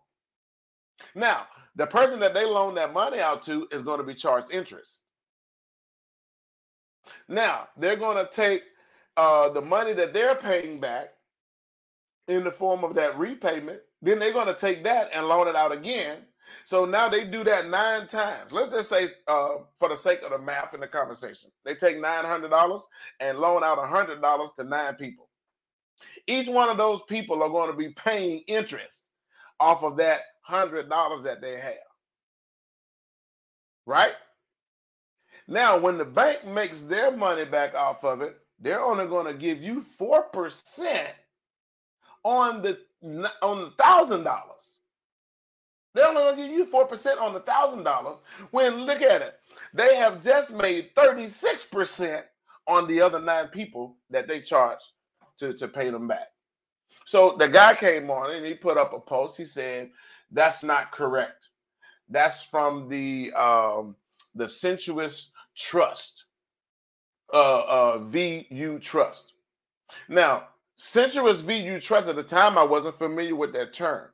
Now, 1.14 1.46
the 1.74 1.86
person 1.86 2.20
that 2.20 2.34
they 2.34 2.44
loan 2.44 2.74
that 2.76 2.92
money 2.92 3.18
out 3.20 3.42
to 3.44 3.66
is 3.72 3.82
going 3.82 3.98
to 3.98 4.04
be 4.06 4.14
charged 4.14 4.52
interest. 4.52 5.02
Now 7.28 7.68
they're 7.76 7.96
going 7.96 8.24
to 8.24 8.30
take 8.30 8.62
uh, 9.16 9.48
the 9.50 9.60
money 9.62 9.92
that 9.94 10.12
they're 10.12 10.34
paying 10.34 10.80
back 10.80 11.14
in 12.28 12.44
the 12.44 12.50
form 12.52 12.84
of 12.84 12.94
that 12.94 13.18
repayment. 13.18 13.80
Then 14.00 14.18
they're 14.18 14.32
going 14.32 14.48
to 14.48 14.54
take 14.54 14.84
that 14.84 15.10
and 15.14 15.26
loan 15.26 15.48
it 15.48 15.56
out 15.56 15.72
again. 15.72 16.18
So 16.64 16.84
now 16.84 17.08
they 17.08 17.24
do 17.24 17.44
that 17.44 17.68
nine 17.68 18.06
times. 18.06 18.52
Let's 18.52 18.72
just 18.72 18.88
say, 18.88 19.08
uh, 19.26 19.58
for 19.78 19.88
the 19.88 19.96
sake 19.96 20.22
of 20.22 20.30
the 20.30 20.38
math 20.38 20.74
in 20.74 20.80
the 20.80 20.86
conversation, 20.86 21.50
they 21.64 21.74
take 21.74 22.00
nine 22.00 22.24
hundred 22.24 22.50
dollars 22.50 22.82
and 23.20 23.38
loan 23.38 23.64
out 23.64 23.78
hundred 23.88 24.20
dollars 24.22 24.50
to 24.58 24.64
nine 24.64 24.94
people. 24.94 25.28
Each 26.26 26.48
one 26.48 26.68
of 26.68 26.76
those 26.76 27.02
people 27.02 27.42
are 27.42 27.48
going 27.48 27.70
to 27.70 27.76
be 27.76 27.90
paying 27.90 28.40
interest 28.46 29.04
off 29.60 29.82
of 29.82 29.96
that 29.98 30.20
hundred 30.42 30.88
dollars 30.88 31.22
that 31.24 31.40
they 31.40 31.58
have. 31.58 31.74
Right? 33.86 34.14
Now, 35.48 35.78
when 35.78 35.98
the 35.98 36.04
bank 36.04 36.46
makes 36.46 36.80
their 36.80 37.16
money 37.16 37.44
back 37.44 37.74
off 37.74 38.04
of 38.04 38.22
it, 38.22 38.36
they're 38.60 38.82
only 38.82 39.06
going 39.06 39.26
to 39.26 39.34
give 39.34 39.62
you 39.62 39.84
four 39.98 40.22
percent 40.24 41.10
on 42.24 42.62
the 42.62 42.78
on 43.42 43.60
the 43.62 43.70
thousand 43.82 44.24
dollars. 44.24 44.71
They're 45.94 46.08
only 46.08 46.30
to 46.30 46.36
give 46.36 46.50
you 46.50 46.64
four 46.64 46.86
percent 46.86 47.18
on 47.18 47.34
the 47.34 47.40
thousand 47.40 47.82
dollars. 47.84 48.22
When 48.50 48.86
look 48.86 49.02
at 49.02 49.22
it, 49.22 49.34
they 49.74 49.96
have 49.96 50.22
just 50.22 50.52
made 50.52 50.90
thirty 50.94 51.30
six 51.30 51.64
percent 51.64 52.24
on 52.66 52.86
the 52.86 53.00
other 53.00 53.20
nine 53.20 53.48
people 53.48 53.96
that 54.10 54.28
they 54.28 54.40
charged 54.40 54.84
to 55.38 55.52
to 55.54 55.68
pay 55.68 55.90
them 55.90 56.08
back. 56.08 56.28
So 57.04 57.36
the 57.38 57.48
guy 57.48 57.74
came 57.74 58.10
on 58.10 58.34
and 58.34 58.44
he 58.46 58.54
put 58.54 58.78
up 58.78 58.92
a 58.92 59.00
post. 59.00 59.36
He 59.36 59.44
said 59.44 59.90
that's 60.30 60.62
not 60.62 60.92
correct. 60.92 61.48
That's 62.08 62.42
from 62.44 62.88
the 62.88 63.32
um, 63.34 63.96
the 64.34 64.48
sensuous 64.48 65.32
trust. 65.56 66.24
Uh, 67.32 67.64
uh, 67.66 67.98
VU 67.98 68.78
trust. 68.78 69.32
Now, 70.10 70.48
sensuous 70.76 71.40
VU 71.40 71.80
trust 71.80 72.06
at 72.08 72.16
the 72.16 72.22
time, 72.22 72.58
I 72.58 72.62
wasn't 72.62 72.98
familiar 72.98 73.34
with 73.34 73.54
that 73.54 73.72
term. 73.72 74.08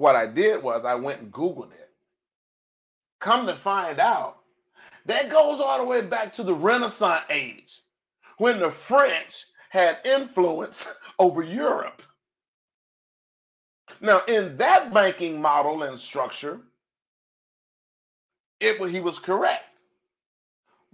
What 0.00 0.16
I 0.16 0.24
did 0.24 0.62
was 0.62 0.86
I 0.86 0.94
went 0.94 1.20
and 1.20 1.30
Googled 1.30 1.72
it. 1.72 1.90
Come 3.18 3.46
to 3.46 3.54
find 3.54 4.00
out, 4.00 4.38
that 5.04 5.28
goes 5.28 5.60
all 5.60 5.76
the 5.76 5.84
way 5.84 6.00
back 6.00 6.32
to 6.36 6.42
the 6.42 6.54
Renaissance 6.54 7.24
age 7.28 7.82
when 8.38 8.60
the 8.60 8.70
French 8.70 9.44
had 9.68 9.98
influence 10.06 10.88
over 11.18 11.42
Europe. 11.42 12.02
Now, 14.00 14.22
in 14.26 14.56
that 14.56 14.94
banking 14.94 15.38
model 15.38 15.82
and 15.82 15.98
structure, 15.98 16.60
it 18.58 18.80
he 18.88 19.00
was 19.00 19.18
correct. 19.18 19.82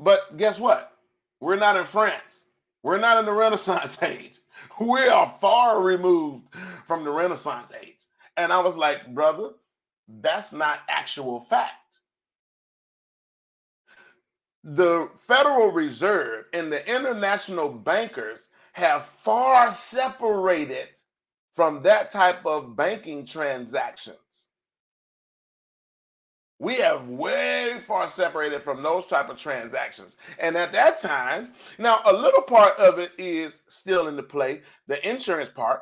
But 0.00 0.36
guess 0.36 0.58
what? 0.58 0.94
We're 1.38 1.54
not 1.54 1.76
in 1.76 1.84
France. 1.84 2.46
We're 2.82 2.98
not 2.98 3.18
in 3.18 3.24
the 3.24 3.32
Renaissance 3.32 3.98
age. 4.02 4.40
We 4.80 5.06
are 5.06 5.32
far 5.40 5.80
removed 5.80 6.48
from 6.88 7.04
the 7.04 7.10
Renaissance 7.12 7.70
age. 7.80 7.95
And 8.36 8.52
I 8.52 8.60
was 8.60 8.76
like, 8.76 9.14
brother, 9.14 9.50
that's 10.08 10.52
not 10.52 10.80
actual 10.88 11.40
fact. 11.40 11.72
The 14.64 15.08
Federal 15.28 15.70
Reserve 15.70 16.46
and 16.52 16.72
the 16.72 16.86
international 16.92 17.68
bankers 17.68 18.48
have 18.72 19.06
far 19.06 19.72
separated 19.72 20.88
from 21.54 21.82
that 21.82 22.10
type 22.10 22.44
of 22.44 22.76
banking 22.76 23.24
transactions. 23.24 24.18
We 26.58 26.74
have 26.76 27.08
way 27.08 27.80
far 27.86 28.08
separated 28.08 28.62
from 28.62 28.82
those 28.82 29.06
type 29.06 29.28
of 29.28 29.38
transactions. 29.38 30.16
And 30.38 30.56
at 30.56 30.72
that 30.72 31.00
time, 31.00 31.52
now 31.78 32.00
a 32.04 32.12
little 32.12 32.42
part 32.42 32.76
of 32.78 32.98
it 32.98 33.12
is 33.18 33.60
still 33.68 34.08
in 34.08 34.16
the 34.16 34.22
play, 34.22 34.62
the 34.86 35.06
insurance 35.08 35.50
part, 35.50 35.80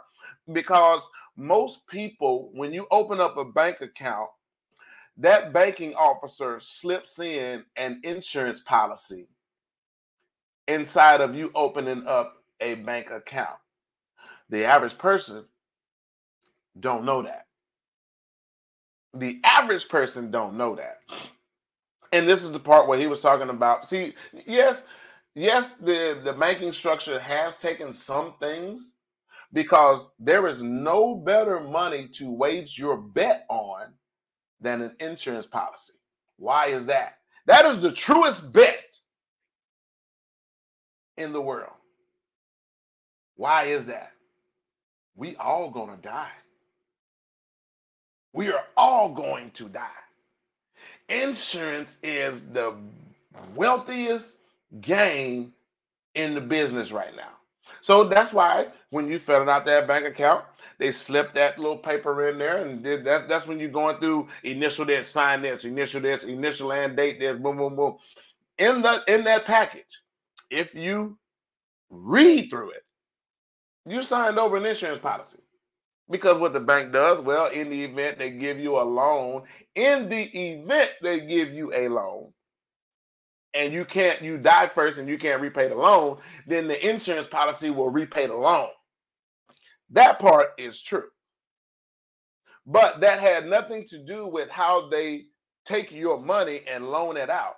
because 0.52 1.08
most 1.36 1.86
people, 1.86 2.50
when 2.52 2.72
you 2.72 2.86
open 2.90 3.20
up 3.20 3.36
a 3.36 3.44
bank 3.44 3.80
account, 3.80 4.28
that 5.16 5.52
banking 5.52 5.94
officer 5.94 6.58
slips 6.60 7.18
in 7.18 7.64
an 7.76 8.00
insurance 8.02 8.62
policy 8.62 9.28
inside 10.68 11.20
of 11.20 11.34
you 11.34 11.50
opening 11.54 12.06
up 12.06 12.34
a 12.60 12.76
bank 12.76 13.10
account. 13.10 13.56
The 14.50 14.64
average 14.64 14.98
person 14.98 15.44
don't 16.80 17.04
know 17.04 17.22
that. 17.22 17.46
The 19.14 19.40
average 19.44 19.88
person 19.88 20.30
don't 20.30 20.56
know 20.56 20.74
that. 20.76 20.98
And 22.12 22.28
this 22.28 22.44
is 22.44 22.52
the 22.52 22.58
part 22.58 22.88
where 22.88 22.98
he 22.98 23.06
was 23.06 23.20
talking 23.20 23.50
about. 23.50 23.86
See, 23.86 24.14
yes, 24.46 24.86
yes, 25.34 25.72
the, 25.72 26.20
the 26.22 26.32
banking 26.32 26.72
structure 26.72 27.18
has 27.18 27.56
taken 27.56 27.92
some 27.92 28.34
things 28.40 28.92
because 29.54 30.10
there 30.18 30.46
is 30.48 30.60
no 30.62 31.14
better 31.14 31.60
money 31.60 32.08
to 32.08 32.30
wage 32.30 32.76
your 32.76 32.98
bet 32.98 33.46
on 33.48 33.86
than 34.60 34.82
an 34.82 34.96
insurance 35.00 35.46
policy. 35.46 35.94
Why 36.36 36.66
is 36.66 36.86
that? 36.86 37.18
That 37.46 37.64
is 37.64 37.80
the 37.80 37.92
truest 37.92 38.52
bet 38.52 38.98
in 41.16 41.32
the 41.32 41.40
world. 41.40 41.70
Why 43.36 43.64
is 43.64 43.86
that? 43.86 44.10
We 45.16 45.36
all 45.36 45.70
going 45.70 45.94
to 45.94 46.02
die. 46.02 46.32
We 48.32 48.50
are 48.50 48.64
all 48.76 49.14
going 49.14 49.52
to 49.52 49.68
die. 49.68 49.88
Insurance 51.08 51.98
is 52.02 52.42
the 52.52 52.74
wealthiest 53.54 54.38
game 54.80 55.52
in 56.16 56.34
the 56.34 56.40
business 56.40 56.90
right 56.90 57.14
now. 57.14 57.33
So 57.80 58.04
that's 58.04 58.32
why 58.32 58.68
when 58.90 59.08
you 59.08 59.18
fill 59.18 59.48
out 59.48 59.64
that 59.66 59.86
bank 59.86 60.06
account, 60.06 60.44
they 60.78 60.90
slip 60.90 61.34
that 61.34 61.58
little 61.58 61.78
paper 61.78 62.28
in 62.28 62.38
there, 62.38 62.58
and 62.58 62.84
that, 62.84 63.28
that's 63.28 63.46
when 63.46 63.60
you're 63.60 63.68
going 63.68 63.98
through 63.98 64.28
initial 64.42 64.84
this, 64.84 65.08
sign 65.08 65.42
this, 65.42 65.64
initial 65.64 66.00
this, 66.00 66.24
initial 66.24 66.72
and 66.72 66.96
date 66.96 67.20
this, 67.20 67.38
boom, 67.38 67.56
boom, 67.58 67.76
boom. 67.76 67.96
In 68.58 68.82
the 68.82 69.02
in 69.06 69.24
that 69.24 69.44
package, 69.44 70.00
if 70.50 70.74
you 70.74 71.16
read 71.90 72.50
through 72.50 72.70
it, 72.70 72.84
you 73.86 74.02
signed 74.02 74.38
over 74.38 74.56
an 74.56 74.66
insurance 74.66 74.98
policy. 74.98 75.38
Because 76.10 76.38
what 76.38 76.52
the 76.52 76.60
bank 76.60 76.92
does, 76.92 77.20
well, 77.20 77.46
in 77.46 77.70
the 77.70 77.82
event 77.82 78.18
they 78.18 78.30
give 78.30 78.58
you 78.58 78.76
a 78.78 78.84
loan, 78.84 79.44
in 79.74 80.08
the 80.08 80.24
event 80.36 80.90
they 81.00 81.20
give 81.20 81.50
you 81.52 81.72
a 81.72 81.88
loan, 81.88 82.32
and 83.54 83.72
you 83.72 83.84
can't, 83.84 84.20
you 84.20 84.36
die 84.36 84.66
first 84.66 84.98
and 84.98 85.08
you 85.08 85.16
can't 85.16 85.40
repay 85.40 85.68
the 85.68 85.74
loan, 85.74 86.18
then 86.46 86.68
the 86.68 86.88
insurance 86.88 87.26
policy 87.26 87.70
will 87.70 87.90
repay 87.90 88.26
the 88.26 88.34
loan. 88.34 88.68
That 89.90 90.18
part 90.18 90.48
is 90.58 90.80
true. 90.80 91.04
But 92.66 93.00
that 93.00 93.20
had 93.20 93.46
nothing 93.46 93.86
to 93.88 93.98
do 93.98 94.26
with 94.26 94.48
how 94.48 94.88
they 94.88 95.26
take 95.64 95.92
your 95.92 96.20
money 96.20 96.62
and 96.66 96.90
loan 96.90 97.16
it 97.16 97.30
out. 97.30 97.56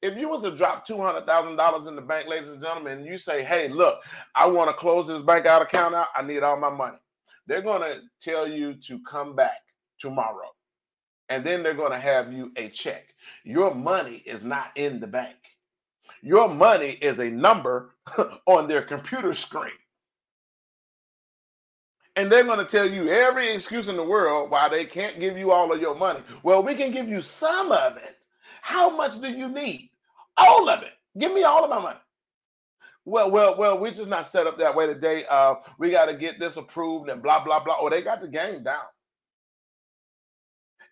If 0.00 0.16
you 0.16 0.28
was 0.28 0.42
to 0.42 0.56
drop 0.56 0.86
two 0.86 1.00
hundred 1.00 1.26
thousand 1.26 1.56
dollars 1.56 1.88
in 1.88 1.96
the 1.96 2.02
bank, 2.02 2.28
ladies 2.28 2.50
and 2.50 2.60
gentlemen, 2.62 2.98
and 2.98 3.06
you 3.06 3.18
say, 3.18 3.42
"Hey, 3.42 3.68
look, 3.68 4.00
I 4.36 4.46
want 4.46 4.70
to 4.70 4.76
close 4.76 5.08
this 5.08 5.22
bank 5.22 5.46
out 5.46 5.60
account 5.62 5.94
out. 5.94 6.08
I 6.16 6.22
need 6.22 6.44
all 6.44 6.56
my 6.56 6.70
money," 6.70 6.98
they're 7.46 7.62
going 7.62 7.82
to 7.82 8.02
tell 8.20 8.46
you 8.46 8.74
to 8.74 9.00
come 9.02 9.34
back 9.34 9.58
tomorrow, 9.98 10.50
and 11.28 11.44
then 11.44 11.62
they're 11.62 11.74
going 11.74 11.92
to 11.92 11.98
have 11.98 12.32
you 12.32 12.52
a 12.56 12.68
check. 12.68 13.14
Your 13.44 13.74
money 13.74 14.22
is 14.26 14.44
not 14.44 14.70
in 14.76 15.00
the 15.00 15.06
bank. 15.06 15.36
Your 16.22 16.48
money 16.48 16.98
is 17.00 17.18
a 17.18 17.30
number 17.30 17.94
on 18.46 18.66
their 18.66 18.82
computer 18.82 19.32
screen. 19.34 19.70
And 22.16 22.32
they're 22.32 22.44
going 22.44 22.58
to 22.58 22.64
tell 22.64 22.88
you 22.88 23.08
every 23.08 23.52
excuse 23.52 23.86
in 23.86 23.96
the 23.96 24.02
world 24.02 24.50
why 24.50 24.68
they 24.68 24.84
can't 24.84 25.20
give 25.20 25.38
you 25.38 25.52
all 25.52 25.72
of 25.72 25.80
your 25.80 25.94
money. 25.94 26.20
Well, 26.42 26.64
we 26.64 26.74
can 26.74 26.90
give 26.90 27.08
you 27.08 27.22
some 27.22 27.70
of 27.70 27.96
it. 27.96 28.16
How 28.60 28.90
much 28.90 29.20
do 29.20 29.28
you 29.28 29.48
need? 29.48 29.90
All 30.36 30.68
of 30.68 30.82
it. 30.82 30.94
Give 31.16 31.32
me 31.32 31.44
all 31.44 31.62
of 31.62 31.70
my 31.70 31.80
money. 31.80 31.98
Well, 33.04 33.30
well, 33.30 33.56
well, 33.56 33.78
we're 33.78 33.92
just 33.92 34.08
not 34.08 34.26
set 34.26 34.46
up 34.46 34.58
that 34.58 34.74
way 34.74 34.86
today. 34.86 35.24
Uh, 35.30 35.54
we 35.78 35.90
got 35.90 36.06
to 36.06 36.14
get 36.14 36.40
this 36.40 36.56
approved 36.56 37.08
and 37.08 37.22
blah, 37.22 37.42
blah, 37.42 37.62
blah. 37.62 37.76
Oh, 37.78 37.88
they 37.88 38.02
got 38.02 38.20
the 38.20 38.28
game 38.28 38.64
down. 38.64 38.82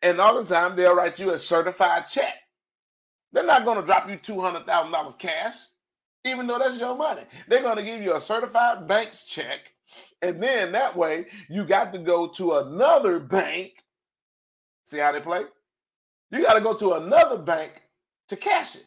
And 0.03 0.21
all 0.21 0.43
the 0.43 0.55
time 0.55 0.77
they'll 0.77 0.95
write 0.95 1.19
you 1.19 1.31
a 1.31 1.39
certified 1.39 2.09
check. 2.09 2.35
They're 3.33 3.45
not 3.45 3.65
going 3.65 3.79
to 3.79 3.87
drop 3.87 4.09
you 4.09 4.17
$200,000 4.17 5.19
cash, 5.19 5.57
even 6.25 6.47
though 6.47 6.59
that's 6.59 6.79
your 6.79 6.97
money. 6.97 7.23
They're 7.49 7.63
going 7.63 7.77
to 7.77 7.83
give 7.83 8.01
you 8.03 8.17
a 8.17 8.21
certified 8.21 8.87
bank's 8.87 9.25
check. 9.25 9.73
And 10.23 10.43
then 10.43 10.73
that 10.73 10.97
way 10.97 11.27
you 11.49 11.65
got 11.65 11.93
to 11.93 11.99
go 11.99 12.29
to 12.29 12.57
another 12.57 13.19
bank. 13.19 13.73
See 14.85 14.99
how 14.99 15.13
they 15.13 15.21
play? 15.21 15.43
You 16.31 16.43
got 16.43 16.55
to 16.55 16.61
go 16.61 16.75
to 16.75 16.95
another 16.95 17.39
bank 17.39 17.73
to 18.29 18.37
cash 18.37 18.77
it. 18.77 18.87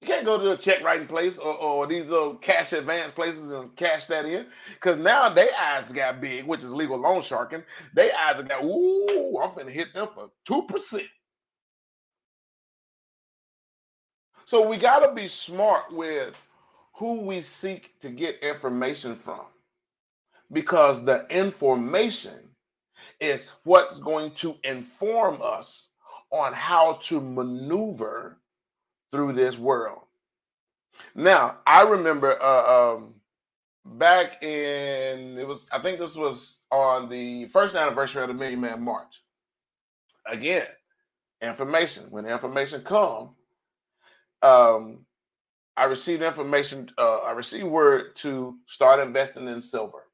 You 0.00 0.06
can't 0.06 0.24
go 0.24 0.38
to 0.38 0.52
a 0.52 0.56
check 0.56 0.82
writing 0.82 1.08
place 1.08 1.38
or, 1.38 1.54
or 1.54 1.86
these 1.86 2.06
little 2.06 2.36
cash 2.36 2.72
advance 2.72 3.12
places 3.12 3.50
and 3.50 3.74
cash 3.74 4.06
that 4.06 4.26
in. 4.26 4.46
Because 4.74 4.96
now 4.96 5.28
they 5.28 5.48
eyes 5.50 5.90
got 5.90 6.20
big, 6.20 6.46
which 6.46 6.62
is 6.62 6.72
legal 6.72 6.98
loan 6.98 7.20
sharking. 7.20 7.64
They 7.94 8.12
eyes 8.12 8.40
got, 8.42 8.62
ooh, 8.62 9.38
I'm 9.42 9.50
finna 9.50 9.70
hit 9.70 9.92
them 9.92 10.08
for 10.14 10.30
2%. 10.48 11.04
So 14.46 14.66
we 14.66 14.76
got 14.76 15.00
to 15.00 15.12
be 15.12 15.28
smart 15.28 15.92
with 15.92 16.34
who 16.94 17.20
we 17.20 17.42
seek 17.42 17.98
to 18.00 18.08
get 18.08 18.42
information 18.42 19.16
from 19.16 19.42
because 20.52 21.04
the 21.04 21.26
information 21.28 22.48
is 23.20 23.52
what's 23.64 23.98
going 23.98 24.30
to 24.32 24.56
inform 24.64 25.40
us 25.42 25.88
on 26.30 26.52
how 26.52 26.94
to 27.02 27.20
maneuver 27.20 28.38
through 29.10 29.32
this 29.32 29.58
world. 29.58 30.00
Now, 31.14 31.58
I 31.66 31.82
remember 31.82 32.40
uh, 32.40 32.96
um, 32.96 33.14
back 33.84 34.42
in 34.42 35.38
it 35.38 35.46
was 35.46 35.68
I 35.72 35.78
think 35.78 35.98
this 35.98 36.16
was 36.16 36.58
on 36.70 37.08
the 37.08 37.46
first 37.46 37.74
anniversary 37.74 38.22
of 38.22 38.28
the 38.28 38.34
Million 38.34 38.60
Man 38.60 38.82
March. 38.82 39.22
Again, 40.30 40.66
information. 41.40 42.04
When 42.10 42.26
information 42.26 42.82
come, 42.82 43.30
um, 44.42 45.06
I 45.76 45.84
received 45.84 46.22
information. 46.22 46.90
Uh, 46.98 47.18
I 47.18 47.32
received 47.32 47.66
word 47.66 48.14
to 48.16 48.56
start 48.66 49.00
investing 49.00 49.48
in 49.48 49.62
silver, 49.62 50.04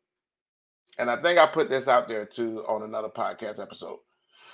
and 0.98 1.10
I 1.10 1.20
think 1.20 1.38
I 1.38 1.46
put 1.46 1.68
this 1.68 1.88
out 1.88 2.06
there 2.06 2.24
too 2.24 2.64
on 2.68 2.82
another 2.82 3.08
podcast 3.08 3.60
episode. 3.60 3.98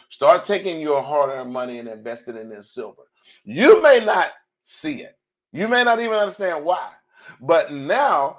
Start 0.09 0.45
taking 0.45 0.81
your 0.81 1.03
hard-earned 1.03 1.53
money 1.53 1.79
and 1.79 1.89
investing 1.89 2.37
in 2.37 2.49
this 2.49 2.75
silver. 2.75 3.03
You 3.45 3.83
may 3.83 4.01
not 4.01 4.33
see 4.63 5.03
it. 5.03 5.17
You 5.53 5.69
may 5.69 5.85
not 5.85 6.01
even 6.01 6.17
understand 6.17 6.65
why. 6.65 6.91
But 7.41 7.73
now, 7.73 8.39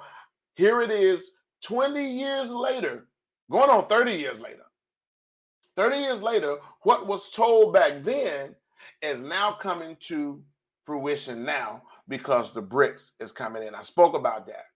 here 0.54 0.80
it 0.80 0.90
is 0.90 1.30
20 1.64 2.04
years 2.04 2.50
later, 2.50 3.06
going 3.50 3.70
on 3.70 3.86
30 3.86 4.12
years 4.12 4.40
later. 4.40 4.62
30 5.76 5.96
years 5.96 6.22
later, 6.22 6.56
what 6.82 7.06
was 7.06 7.30
told 7.30 7.72
back 7.72 8.02
then 8.02 8.54
is 9.00 9.22
now 9.22 9.52
coming 9.52 9.96
to 10.00 10.42
fruition 10.84 11.44
now 11.44 11.82
because 12.08 12.52
the 12.52 12.62
BRICS 12.62 13.12
is 13.20 13.32
coming 13.32 13.62
in. 13.62 13.74
I 13.74 13.82
spoke 13.82 14.14
about 14.14 14.46
that. 14.46 14.66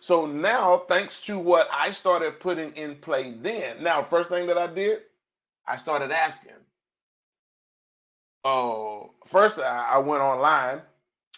So 0.00 0.26
now, 0.26 0.82
thanks 0.88 1.22
to 1.22 1.38
what 1.38 1.68
I 1.72 1.90
started 1.90 2.40
putting 2.40 2.72
in 2.72 2.96
play 2.96 3.36
then, 3.40 3.82
now, 3.82 4.02
first 4.02 4.28
thing 4.28 4.46
that 4.48 4.58
I 4.58 4.66
did, 4.66 5.00
I 5.66 5.76
started 5.76 6.10
asking. 6.10 6.52
Oh, 8.44 9.12
first 9.26 9.58
I 9.58 9.98
went 9.98 10.22
online, 10.22 10.82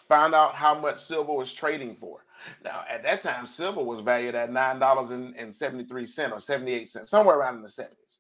found 0.09 0.35
out 0.35 0.55
how 0.55 0.79
much 0.79 0.99
silver 0.99 1.33
was 1.33 1.53
trading 1.53 1.97
for. 2.01 2.25
Now, 2.65 2.85
at 2.89 3.03
that 3.05 3.23
time, 3.23 3.47
silver 3.47 3.83
was 3.83 4.01
valued 4.01 4.35
at 4.35 4.53
nine 4.53 4.79
dollars 4.79 5.11
and 5.11 5.55
seventy-three 5.55 6.07
cent 6.07 6.33
or 6.33 6.41
seventy-eight 6.41 6.89
cents, 6.89 7.11
somewhere 7.11 7.37
around 7.37 7.57
in 7.57 7.63
the 7.63 7.69
seventies, 7.69 8.19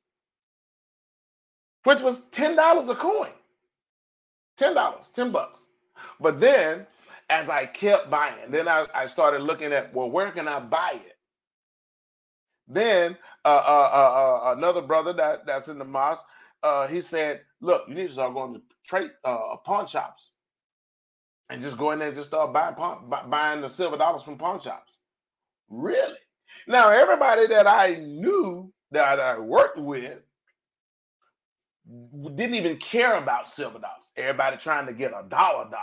which 1.84 2.00
was 2.00 2.26
ten 2.30 2.56
dollars 2.56 2.88
a 2.88 2.94
coin. 2.94 3.32
$10, 4.56 5.12
10 5.12 5.32
bucks. 5.32 5.60
But 6.20 6.40
then 6.40 6.86
as 7.28 7.48
I 7.48 7.66
kept 7.66 8.10
buying, 8.10 8.50
then 8.50 8.68
I, 8.68 8.86
I 8.94 9.06
started 9.06 9.42
looking 9.42 9.72
at, 9.72 9.94
well, 9.94 10.10
where 10.10 10.30
can 10.30 10.48
I 10.48 10.60
buy 10.60 10.92
it? 10.94 11.16
Then 12.68 13.16
uh, 13.44 13.62
uh, 13.66 13.90
uh, 13.92 14.50
uh 14.50 14.54
another 14.56 14.82
brother 14.82 15.12
that, 15.14 15.46
that's 15.46 15.68
in 15.68 15.78
the 15.78 15.84
mosque, 15.84 16.24
uh, 16.62 16.86
he 16.88 17.00
said, 17.00 17.42
look, 17.60 17.84
you 17.88 17.94
need 17.94 18.08
to 18.08 18.12
start 18.12 18.34
going 18.34 18.54
to 18.54 18.62
trade 18.84 19.10
uh, 19.24 19.56
pawn 19.64 19.86
shops 19.86 20.30
and 21.48 21.62
just 21.62 21.78
go 21.78 21.92
in 21.92 21.98
there 21.98 22.08
and 22.08 22.16
just 22.16 22.28
start 22.28 22.52
buying, 22.52 22.74
pawn, 22.74 23.12
buying 23.28 23.60
the 23.60 23.68
silver 23.68 23.96
dollars 23.96 24.22
from 24.22 24.38
pawn 24.38 24.60
shops. 24.60 24.96
Really? 25.68 26.18
Now, 26.66 26.90
everybody 26.90 27.46
that 27.48 27.66
I 27.66 27.96
knew 27.96 28.72
that 28.90 29.20
I 29.20 29.38
worked 29.38 29.78
with 29.78 30.18
didn't 32.34 32.54
even 32.54 32.76
care 32.78 33.16
about 33.16 33.48
silver 33.48 33.78
dollars. 33.78 34.04
Everybody 34.16 34.56
trying 34.56 34.86
to 34.86 34.92
get 34.92 35.12
a 35.12 35.24
dollar 35.28 35.64
dollar. 35.64 35.82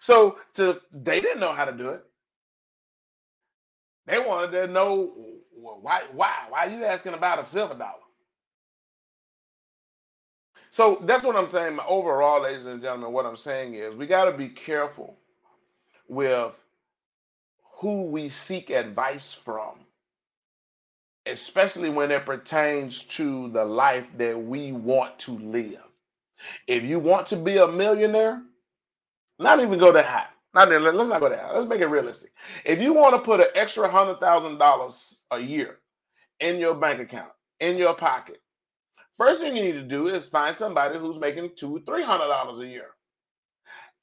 So 0.00 0.38
to 0.54 0.80
they 0.92 1.20
didn't 1.20 1.40
know 1.40 1.52
how 1.52 1.64
to 1.64 1.72
do 1.72 1.90
it. 1.90 2.04
They 4.06 4.18
wanted 4.18 4.52
to 4.52 4.66
know 4.66 5.14
why 5.52 6.02
why 6.12 6.32
why 6.48 6.66
are 6.66 6.70
you 6.70 6.84
asking 6.84 7.14
about 7.14 7.38
a 7.38 7.44
silver 7.44 7.74
dollar? 7.74 8.00
So 10.70 11.00
that's 11.02 11.24
what 11.24 11.36
I'm 11.36 11.48
saying. 11.48 11.78
Overall, 11.86 12.42
ladies 12.42 12.66
and 12.66 12.80
gentlemen, 12.80 13.12
what 13.12 13.26
I'm 13.26 13.36
saying 13.36 13.74
is 13.74 13.94
we 13.94 14.06
got 14.06 14.26
to 14.26 14.32
be 14.32 14.48
careful 14.48 15.16
with 16.08 16.52
who 17.78 18.04
we 18.04 18.28
seek 18.28 18.70
advice 18.70 19.32
from, 19.32 19.80
especially 21.26 21.90
when 21.90 22.10
it 22.10 22.24
pertains 22.24 23.04
to 23.04 23.48
the 23.50 23.64
life 23.64 24.06
that 24.16 24.40
we 24.40 24.72
want 24.72 25.18
to 25.20 25.32
live. 25.38 25.80
If 26.66 26.84
you 26.84 26.98
want 26.98 27.26
to 27.28 27.36
be 27.36 27.58
a 27.58 27.66
millionaire, 27.66 28.42
not 29.38 29.60
even 29.60 29.78
go 29.78 29.92
that 29.92 30.06
high. 30.06 30.26
Not 30.54 30.68
let's 30.70 31.08
not 31.08 31.20
go 31.20 31.28
that 31.28 31.40
high. 31.40 31.56
Let's 31.56 31.68
make 31.68 31.80
it 31.80 31.86
realistic. 31.86 32.32
If 32.64 32.80
you 32.80 32.92
want 32.92 33.14
to 33.14 33.20
put 33.20 33.40
an 33.40 33.46
extra 33.54 33.88
hundred 33.88 34.20
thousand 34.20 34.58
dollars 34.58 35.22
a 35.30 35.38
year 35.40 35.78
in 36.40 36.58
your 36.58 36.74
bank 36.74 37.00
account, 37.00 37.30
in 37.60 37.76
your 37.76 37.94
pocket, 37.94 38.40
first 39.20 39.40
thing 39.40 39.54
you 39.54 39.62
need 39.62 39.72
to 39.72 39.82
do 39.82 40.08
is 40.08 40.26
find 40.26 40.56
somebody 40.56 40.98
who's 40.98 41.20
making 41.20 41.50
two, 41.54 41.82
three 41.86 42.02
hundred 42.02 42.28
dollars 42.28 42.60
a 42.60 42.66
year. 42.66 42.88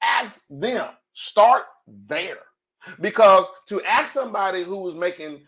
Ask 0.02 0.44
them. 0.48 0.88
Start 1.12 1.64
there. 2.06 2.38
Because 3.00 3.46
to 3.66 3.82
ask 3.82 4.12
somebody 4.12 4.62
who 4.62 4.88
is 4.88 4.94
making 4.94 5.40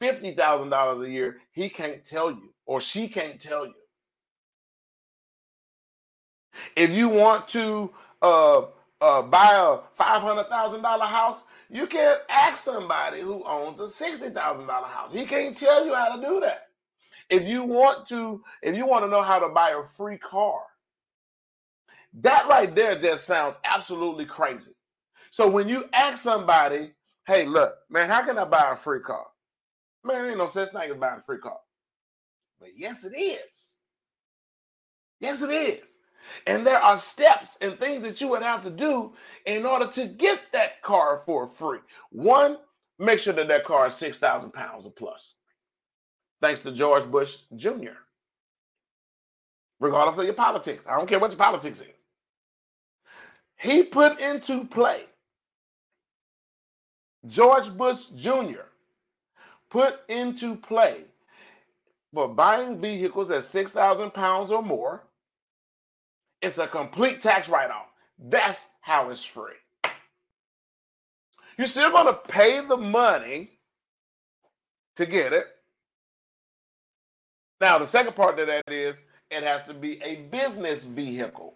$50,000 0.00 1.04
a 1.04 1.10
year, 1.10 1.38
he 1.50 1.68
can't 1.68 2.04
tell 2.04 2.30
you 2.30 2.54
or 2.66 2.80
she 2.80 3.08
can't 3.08 3.40
tell 3.40 3.66
you. 3.66 3.74
If 6.76 6.90
you 6.90 7.08
want 7.08 7.48
to 7.48 7.90
uh, 8.22 8.62
uh, 9.00 9.22
buy 9.22 9.52
a 9.54 10.02
$500,000 10.02 11.00
house, 11.00 11.42
you 11.68 11.86
can't 11.88 12.20
ask 12.28 12.58
somebody 12.62 13.20
who 13.20 13.42
owns 13.44 13.80
a 13.80 13.84
$60,000 13.84 14.68
house. 14.68 15.12
He 15.12 15.24
can't 15.24 15.56
tell 15.56 15.84
you 15.84 15.94
how 15.94 16.14
to 16.16 16.22
do 16.22 16.40
that. 16.40 16.65
If 17.28 17.46
you 17.46 17.64
want 17.64 18.08
to, 18.08 18.42
if 18.62 18.76
you 18.76 18.86
want 18.86 19.04
to 19.04 19.10
know 19.10 19.22
how 19.22 19.38
to 19.38 19.48
buy 19.48 19.70
a 19.70 19.82
free 19.96 20.18
car, 20.18 20.60
that 22.20 22.46
right 22.48 22.74
there 22.74 22.98
just 22.98 23.26
sounds 23.26 23.56
absolutely 23.64 24.24
crazy. 24.24 24.72
So 25.30 25.48
when 25.48 25.68
you 25.68 25.84
ask 25.92 26.22
somebody, 26.22 26.92
hey, 27.26 27.44
look, 27.46 27.74
man, 27.90 28.08
how 28.08 28.22
can 28.24 28.38
I 28.38 28.44
buy 28.44 28.70
a 28.72 28.76
free 28.76 29.00
car? 29.00 29.26
Man, 30.04 30.26
ain't 30.26 30.38
no 30.38 30.48
such 30.48 30.70
thing 30.70 30.90
as 30.90 30.96
buying 30.96 31.18
a 31.18 31.22
free 31.22 31.38
car. 31.38 31.58
But 32.60 32.70
yes, 32.76 33.04
it 33.04 33.14
is. 33.14 33.74
Yes, 35.20 35.42
it 35.42 35.50
is. 35.50 35.98
And 36.46 36.66
there 36.66 36.80
are 36.80 36.98
steps 36.98 37.58
and 37.60 37.72
things 37.74 38.02
that 38.02 38.20
you 38.20 38.28
would 38.28 38.42
have 38.42 38.62
to 38.64 38.70
do 38.70 39.14
in 39.44 39.66
order 39.66 39.86
to 39.88 40.06
get 40.06 40.40
that 40.52 40.82
car 40.82 41.22
for 41.24 41.48
free. 41.48 41.78
One, 42.10 42.58
make 42.98 43.18
sure 43.18 43.32
that 43.34 43.48
that 43.48 43.64
car 43.64 43.86
is 43.86 43.94
6,000 43.94 44.52
pounds 44.52 44.86
or 44.86 44.90
plus. 44.90 45.34
Thanks 46.40 46.62
to 46.62 46.72
George 46.72 47.04
Bush 47.10 47.38
Jr. 47.56 47.98
Regardless 49.80 50.18
of 50.18 50.24
your 50.24 50.34
politics, 50.34 50.84
I 50.86 50.96
don't 50.96 51.08
care 51.08 51.18
what 51.18 51.30
your 51.30 51.38
politics 51.38 51.80
is. 51.80 51.86
He 53.56 53.82
put 53.82 54.20
into 54.20 54.64
play 54.64 55.04
George 57.26 57.76
Bush 57.76 58.06
Jr. 58.16 58.66
put 59.70 60.00
into 60.08 60.56
play 60.56 61.04
for 62.14 62.28
buying 62.28 62.80
vehicles 62.80 63.30
at 63.30 63.44
6,000 63.44 64.12
pounds 64.12 64.50
or 64.50 64.62
more. 64.62 65.04
It's 66.40 66.58
a 66.58 66.66
complete 66.66 67.20
tax 67.20 67.48
write 67.48 67.70
off. 67.70 67.86
That's 68.18 68.66
how 68.80 69.10
it's 69.10 69.24
free. 69.24 69.52
You're 71.58 71.66
still 71.66 71.90
going 71.90 72.06
to 72.06 72.14
pay 72.14 72.64
the 72.64 72.76
money 72.76 73.58
to 74.96 75.06
get 75.06 75.32
it. 75.32 75.46
Now, 77.60 77.78
the 77.78 77.86
second 77.86 78.14
part 78.14 78.38
of 78.38 78.46
that 78.48 78.70
is 78.70 78.96
it 79.30 79.42
has 79.42 79.64
to 79.64 79.74
be 79.74 80.00
a 80.02 80.16
business 80.30 80.84
vehicle. 80.84 81.54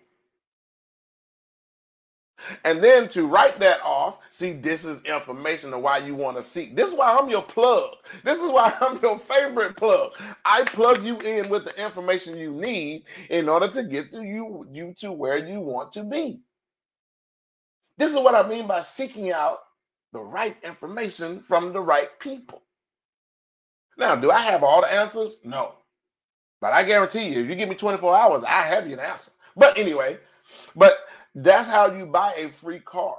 And 2.64 2.82
then 2.82 3.08
to 3.10 3.26
write 3.26 3.60
that 3.60 3.82
off, 3.82 4.18
see, 4.30 4.52
this 4.52 4.84
is 4.84 5.02
information 5.02 5.74
of 5.74 5.82
why 5.82 5.98
you 5.98 6.14
want 6.14 6.36
to 6.38 6.42
seek. 6.42 6.74
This 6.74 6.90
is 6.90 6.96
why 6.96 7.16
I'm 7.18 7.28
your 7.28 7.42
plug. 7.42 7.90
This 8.24 8.38
is 8.38 8.50
why 8.50 8.74
I'm 8.80 8.98
your 9.02 9.18
favorite 9.18 9.76
plug. 9.76 10.12
I 10.44 10.62
plug 10.64 11.04
you 11.04 11.18
in 11.20 11.48
with 11.50 11.64
the 11.64 11.82
information 11.82 12.38
you 12.38 12.52
need 12.52 13.04
in 13.28 13.48
order 13.48 13.68
to 13.68 13.82
get 13.82 14.12
to 14.12 14.22
you, 14.22 14.66
you 14.72 14.94
to 15.00 15.12
where 15.12 15.38
you 15.38 15.60
want 15.60 15.92
to 15.92 16.02
be. 16.02 16.40
This 17.98 18.10
is 18.12 18.18
what 18.18 18.34
I 18.34 18.48
mean 18.48 18.66
by 18.66 18.80
seeking 18.80 19.32
out 19.32 19.60
the 20.12 20.20
right 20.20 20.56
information 20.64 21.42
from 21.46 21.72
the 21.72 21.80
right 21.80 22.08
people. 22.18 22.62
Now, 23.98 24.16
do 24.16 24.30
I 24.30 24.40
have 24.40 24.62
all 24.62 24.80
the 24.80 24.92
answers? 24.92 25.36
No. 25.44 25.74
But 26.60 26.72
I 26.72 26.84
guarantee 26.84 27.28
you, 27.28 27.40
if 27.40 27.48
you 27.48 27.54
give 27.54 27.68
me 27.68 27.74
24 27.74 28.16
hours, 28.16 28.44
I 28.46 28.62
have 28.62 28.86
you 28.86 28.94
an 28.94 29.00
answer. 29.00 29.32
But 29.56 29.78
anyway, 29.78 30.18
but 30.76 30.98
that's 31.34 31.68
how 31.68 31.92
you 31.92 32.06
buy 32.06 32.34
a 32.34 32.50
free 32.50 32.80
car. 32.80 33.16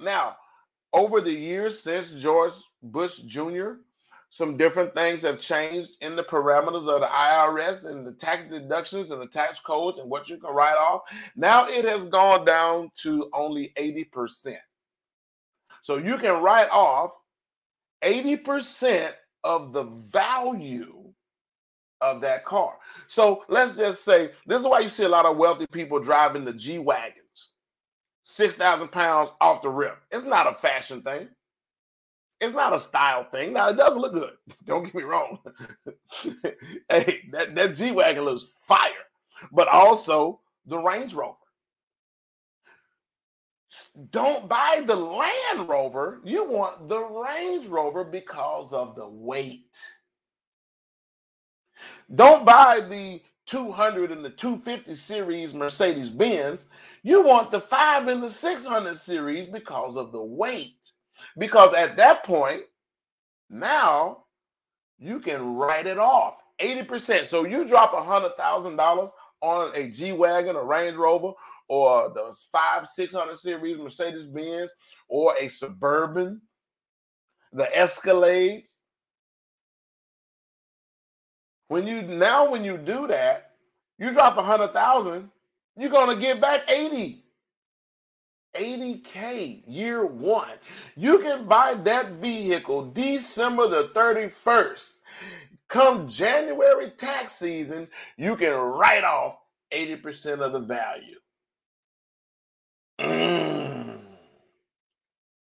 Now, 0.00 0.36
over 0.92 1.20
the 1.20 1.32
years 1.32 1.80
since 1.80 2.12
George 2.12 2.52
Bush 2.82 3.18
Jr., 3.18 3.72
some 4.30 4.56
different 4.56 4.94
things 4.94 5.22
have 5.22 5.38
changed 5.38 5.92
in 6.00 6.16
the 6.16 6.24
parameters 6.24 6.88
of 6.88 7.00
the 7.00 7.06
IRS 7.06 7.86
and 7.86 8.06
the 8.06 8.12
tax 8.12 8.46
deductions 8.46 9.10
and 9.10 9.20
the 9.22 9.26
tax 9.26 9.60
codes 9.60 9.98
and 9.98 10.10
what 10.10 10.28
you 10.28 10.36
can 10.36 10.52
write 10.52 10.76
off. 10.76 11.02
Now 11.36 11.68
it 11.68 11.84
has 11.84 12.06
gone 12.06 12.44
down 12.44 12.90
to 12.96 13.30
only 13.32 13.72
80%. 13.78 14.56
So 15.82 15.96
you 15.96 16.18
can 16.18 16.42
write 16.42 16.68
off 16.70 17.12
80% 18.02 19.12
of 19.44 19.72
the 19.72 19.84
value 19.84 21.05
of 22.00 22.20
that 22.20 22.44
car. 22.44 22.74
So 23.08 23.44
let's 23.48 23.76
just 23.76 24.04
say 24.04 24.30
this 24.46 24.60
is 24.60 24.66
why 24.66 24.80
you 24.80 24.88
see 24.88 25.04
a 25.04 25.08
lot 25.08 25.26
of 25.26 25.36
wealthy 25.36 25.66
people 25.66 26.00
driving 26.00 26.44
the 26.44 26.52
G 26.52 26.78
wagons, 26.78 27.52
six 28.22 28.54
thousand 28.54 28.88
pounds 28.88 29.30
off 29.40 29.62
the 29.62 29.68
rip. 29.68 29.98
It's 30.10 30.24
not 30.24 30.46
a 30.46 30.54
fashion 30.54 31.02
thing. 31.02 31.28
It's 32.40 32.54
not 32.54 32.74
a 32.74 32.78
style 32.78 33.24
thing. 33.24 33.54
Now 33.54 33.68
it 33.68 33.76
does 33.76 33.96
look 33.96 34.12
good. 34.12 34.32
Don't 34.66 34.84
get 34.84 34.94
me 34.94 35.02
wrong. 35.02 35.38
hey, 36.90 37.22
that, 37.32 37.54
that 37.54 37.74
G 37.74 37.90
wagon 37.92 38.24
looks 38.24 38.50
fire, 38.66 38.90
but 39.52 39.68
also 39.68 40.40
the 40.66 40.78
Range 40.78 41.12
Rover. 41.14 41.36
Don't 44.10 44.48
buy 44.48 44.82
the 44.86 44.96
Land 44.96 45.68
Rover. 45.68 46.20
You 46.24 46.44
want 46.44 46.88
the 46.88 46.98
Range 47.00 47.66
Rover 47.66 48.04
because 48.04 48.72
of 48.72 48.94
the 48.94 49.08
weight. 49.08 49.78
Don't 52.14 52.44
buy 52.44 52.80
the 52.80 53.20
200 53.46 54.12
and 54.12 54.24
the 54.24 54.30
250 54.30 54.94
series 54.94 55.54
Mercedes 55.54 56.10
Benz. 56.10 56.66
You 57.02 57.22
want 57.22 57.50
the 57.50 57.60
5 57.60 58.08
and 58.08 58.22
the 58.22 58.30
600 58.30 58.98
series 58.98 59.48
because 59.48 59.96
of 59.96 60.12
the 60.12 60.22
weight. 60.22 60.92
Because 61.38 61.74
at 61.74 61.96
that 61.96 62.24
point, 62.24 62.62
now 63.50 64.24
you 64.98 65.20
can 65.20 65.54
write 65.54 65.86
it 65.86 65.98
off 65.98 66.34
80%. 66.60 67.26
So 67.26 67.44
you 67.44 67.64
drop 67.64 67.92
a 67.92 67.96
$100,000 67.96 69.10
on 69.42 69.72
a 69.74 69.88
G 69.88 70.12
Wagon, 70.12 70.56
a 70.56 70.62
Range 70.62 70.96
Rover, 70.96 71.32
or 71.68 72.10
the 72.14 72.34
5 72.52 72.86
600 72.86 73.38
series 73.38 73.78
Mercedes 73.78 74.26
Benz, 74.26 74.70
or 75.08 75.34
a 75.38 75.48
Suburban, 75.48 76.40
the 77.52 77.68
Escalades 77.74 78.78
when 81.68 81.86
you 81.86 82.02
now 82.02 82.50
when 82.50 82.64
you 82.64 82.76
do 82.78 83.06
that, 83.08 83.52
you 83.98 84.12
drop 84.12 84.36
a 84.36 84.42
hundred 84.42 84.72
thousand, 84.72 85.30
you're 85.76 85.90
gonna 85.90 86.16
get 86.16 86.40
back 86.40 86.70
80. 86.70 87.22
80k 88.54 89.62
year 89.66 90.06
one. 90.06 90.52
You 90.96 91.18
can 91.18 91.46
buy 91.46 91.74
that 91.74 92.12
vehicle 92.12 92.90
December 92.90 93.68
the 93.68 93.90
31st. 93.94 94.92
Come 95.68 96.08
January 96.08 96.90
tax 96.96 97.34
season, 97.34 97.88
you 98.16 98.36
can 98.36 98.54
write 98.54 99.04
off 99.04 99.38
80% 99.74 100.40
of 100.40 100.52
the 100.52 100.60
value. 100.60 101.18
Mm. 103.00 103.98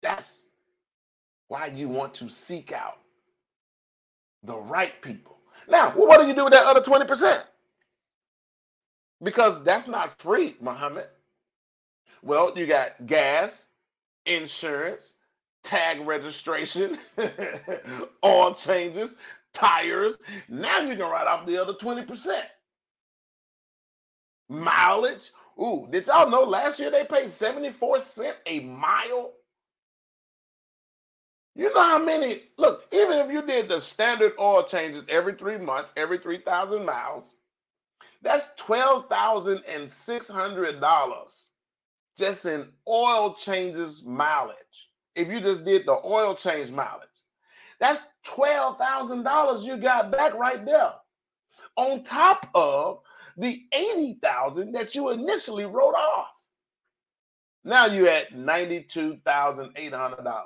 That's 0.01 0.47
why 1.47 1.67
you 1.67 1.89
want 1.89 2.13
to 2.15 2.29
seek 2.29 2.71
out 2.71 2.97
the 4.43 4.55
right 4.55 4.99
people 5.01 5.34
now, 5.67 5.91
what 5.91 6.21
do 6.21 6.27
you 6.27 6.33
do 6.33 6.43
with 6.45 6.53
that 6.53 6.65
other 6.65 6.81
20%? 6.81 7.43
Because 9.23 9.63
that's 9.63 9.87
not 9.87 10.19
free, 10.21 10.55
Muhammad. 10.61 11.07
Well, 12.21 12.53
you 12.55 12.65
got 12.65 13.05
gas, 13.05 13.67
insurance, 14.25 15.13
tag 15.63 16.05
registration, 16.05 16.97
oil 18.25 18.53
changes, 18.53 19.17
tires. 19.53 20.17
Now 20.49 20.79
you 20.79 20.95
can 20.95 21.05
write 21.05 21.27
off 21.27 21.45
the 21.45 21.57
other 21.57 21.73
20%. 21.73 22.41
Mileage. 24.49 25.31
Ooh, 25.59 25.87
did 25.89 26.07
y'all 26.07 26.29
know 26.29 26.43
last 26.43 26.79
year 26.79 26.91
they 26.91 27.05
paid 27.05 27.29
74 27.29 27.99
cents 28.01 28.37
a 28.45 28.59
mile? 28.61 29.33
You 31.55 31.73
know 31.73 31.81
how 31.81 32.03
many, 32.03 32.41
look, 32.57 32.83
even 32.91 33.17
if 33.19 33.31
you 33.31 33.41
did 33.41 33.69
the 33.69 33.79
standard 33.79 34.33
oil 34.37 34.63
changes 34.63 35.05
every 35.07 35.35
three 35.35 35.57
months, 35.57 35.93
every 35.95 36.17
3,000 36.17 36.85
miles, 36.85 37.35
that's 38.21 38.47
$12,600 38.61 41.47
just 42.17 42.45
in 42.45 42.67
oil 42.87 43.33
changes 43.33 44.03
mileage. 44.03 44.89
if 45.15 45.27
you 45.29 45.39
just 45.39 45.63
did 45.63 45.85
the 45.85 45.97
oil 46.03 46.35
change 46.35 46.71
mileage. 46.71 47.07
That's 47.79 48.01
$12,000 48.27 49.63
you 49.63 49.77
got 49.77 50.11
back 50.11 50.33
right 50.33 50.65
there. 50.65 50.91
On 51.77 52.03
top 52.03 52.49
of 52.53 52.99
the 53.37 53.63
80,000 53.71 54.73
that 54.73 54.93
you 54.95 55.09
initially 55.09 55.65
wrote 55.65 55.95
off. 55.95 56.27
Now 57.63 57.85
you're 57.85 58.09
at 58.09 58.33
$92,800. 58.33 60.43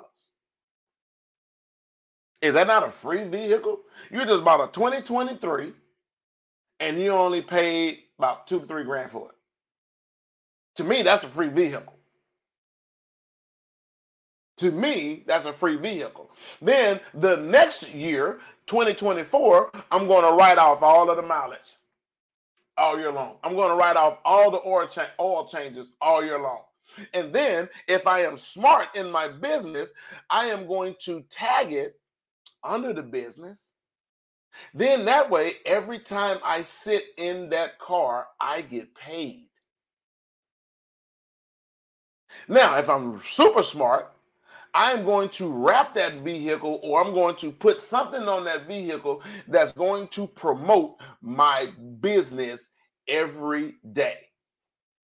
Is 2.42 2.54
that 2.54 2.66
not 2.66 2.86
a 2.86 2.90
free 2.90 3.24
vehicle? 3.24 3.80
You 4.10 4.24
just 4.24 4.44
bought 4.44 4.62
a 4.68 4.72
2023 4.72 5.72
and 6.80 7.00
you 7.00 7.10
only 7.10 7.42
paid 7.42 8.00
about 8.18 8.46
two 8.46 8.60
to 8.60 8.66
three 8.66 8.84
grand 8.84 9.10
for 9.10 9.28
it. 9.30 9.36
To 10.76 10.84
me, 10.84 11.02
that's 11.02 11.24
a 11.24 11.28
free 11.28 11.48
vehicle. 11.48 11.94
To 14.58 14.70
me, 14.70 15.24
that's 15.26 15.46
a 15.46 15.52
free 15.52 15.76
vehicle. 15.76 16.30
Then 16.62 17.00
the 17.14 17.36
next 17.36 17.92
year, 17.94 18.40
2024, 18.66 19.72
I'm 19.90 20.06
going 20.06 20.24
to 20.24 20.32
write 20.32 20.58
off 20.58 20.82
all 20.82 21.10
of 21.10 21.16
the 21.16 21.22
mileage 21.22 21.76
all 22.78 22.98
year 22.98 23.12
long. 23.12 23.36
I'm 23.44 23.54
going 23.54 23.70
to 23.70 23.76
write 23.76 23.96
off 23.96 24.18
all 24.24 24.50
the 24.50 24.60
oil, 24.66 24.86
cha- 24.86 25.10
oil 25.20 25.46
changes 25.46 25.92
all 26.00 26.24
year 26.24 26.40
long. 26.40 26.62
And 27.14 27.32
then, 27.32 27.68
if 27.88 28.06
I 28.06 28.24
am 28.24 28.38
smart 28.38 28.88
in 28.94 29.10
my 29.10 29.28
business, 29.28 29.90
I 30.30 30.46
am 30.46 30.66
going 30.66 30.96
to 31.00 31.22
tag 31.30 31.72
it 31.72 31.98
under 32.62 32.92
the 32.92 33.02
business. 33.02 33.60
Then 34.74 35.04
that 35.04 35.30
way, 35.30 35.54
every 35.64 36.00
time 36.00 36.38
I 36.44 36.62
sit 36.62 37.04
in 37.16 37.48
that 37.50 37.78
car, 37.78 38.26
I 38.40 38.62
get 38.62 38.94
paid. 38.94 39.48
Now, 42.48 42.76
if 42.76 42.88
I'm 42.88 43.20
super 43.20 43.62
smart, 43.62 44.12
I'm 44.74 45.04
going 45.04 45.28
to 45.30 45.50
wrap 45.50 45.94
that 45.94 46.14
vehicle 46.16 46.80
or 46.82 47.02
I'm 47.02 47.12
going 47.12 47.36
to 47.36 47.50
put 47.50 47.80
something 47.80 48.22
on 48.22 48.44
that 48.44 48.66
vehicle 48.66 49.22
that's 49.48 49.72
going 49.72 50.08
to 50.08 50.26
promote 50.26 50.96
my 51.20 51.72
business 52.00 52.70
every 53.08 53.74
day. 53.92 54.18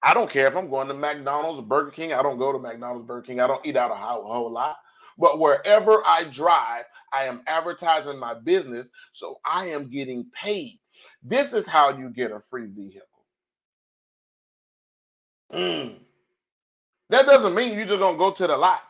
I 0.03 0.15
don't 0.15 0.31
care 0.31 0.47
if 0.47 0.57
I'm 0.57 0.71
going 0.71 0.89
to 0.89 0.95
McDonald's 0.95 1.61
Burger 1.61 1.91
King. 1.91 2.13
I 2.13 2.23
don't 2.23 2.39
go 2.39 2.53
to 2.53 2.59
McDonald's, 2.59 3.07
Burger 3.07 3.27
King. 3.27 3.41
I 3.41 3.49
don't 3.49 3.65
eat 3.67 3.77
out 3.77 3.91
a 3.91 3.95
whole 3.97 4.51
lot. 4.51 4.77
But 5.19 5.41
wherever 5.41 6.03
I 6.07 6.25
drive, 6.25 6.85
I 7.13 7.25
am 7.25 7.43
advertising 7.47 8.19
my 8.19 8.35
business. 8.35 8.89
So 9.13 9.39
I 9.45 9.67
am 9.67 9.91
getting 9.91 10.27
paid. 10.33 10.79
This 11.23 11.53
is 11.55 11.67
how 11.67 11.97
you 11.97 12.11
get 12.11 12.33
a 12.33 12.41
free 12.41 12.67
vehicle. 12.67 13.07
Mm. 15.53 15.97
That 17.11 17.27
doesn't 17.27 17.55
mean 17.55 17.75
you're 17.75 17.87
just 17.87 18.01
to 18.01 18.17
go 18.17 18.31
to 18.31 18.47
the 18.47 18.57
lot 18.57 18.83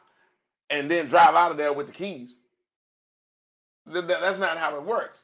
and 0.70 0.90
then 0.90 1.08
drive 1.08 1.34
out 1.34 1.50
of 1.50 1.56
there 1.56 1.72
with 1.72 1.86
the 1.86 1.92
keys. 1.92 2.34
That's 3.86 4.38
not 4.38 4.56
how 4.56 4.76
it 4.76 4.82
works. 4.82 5.20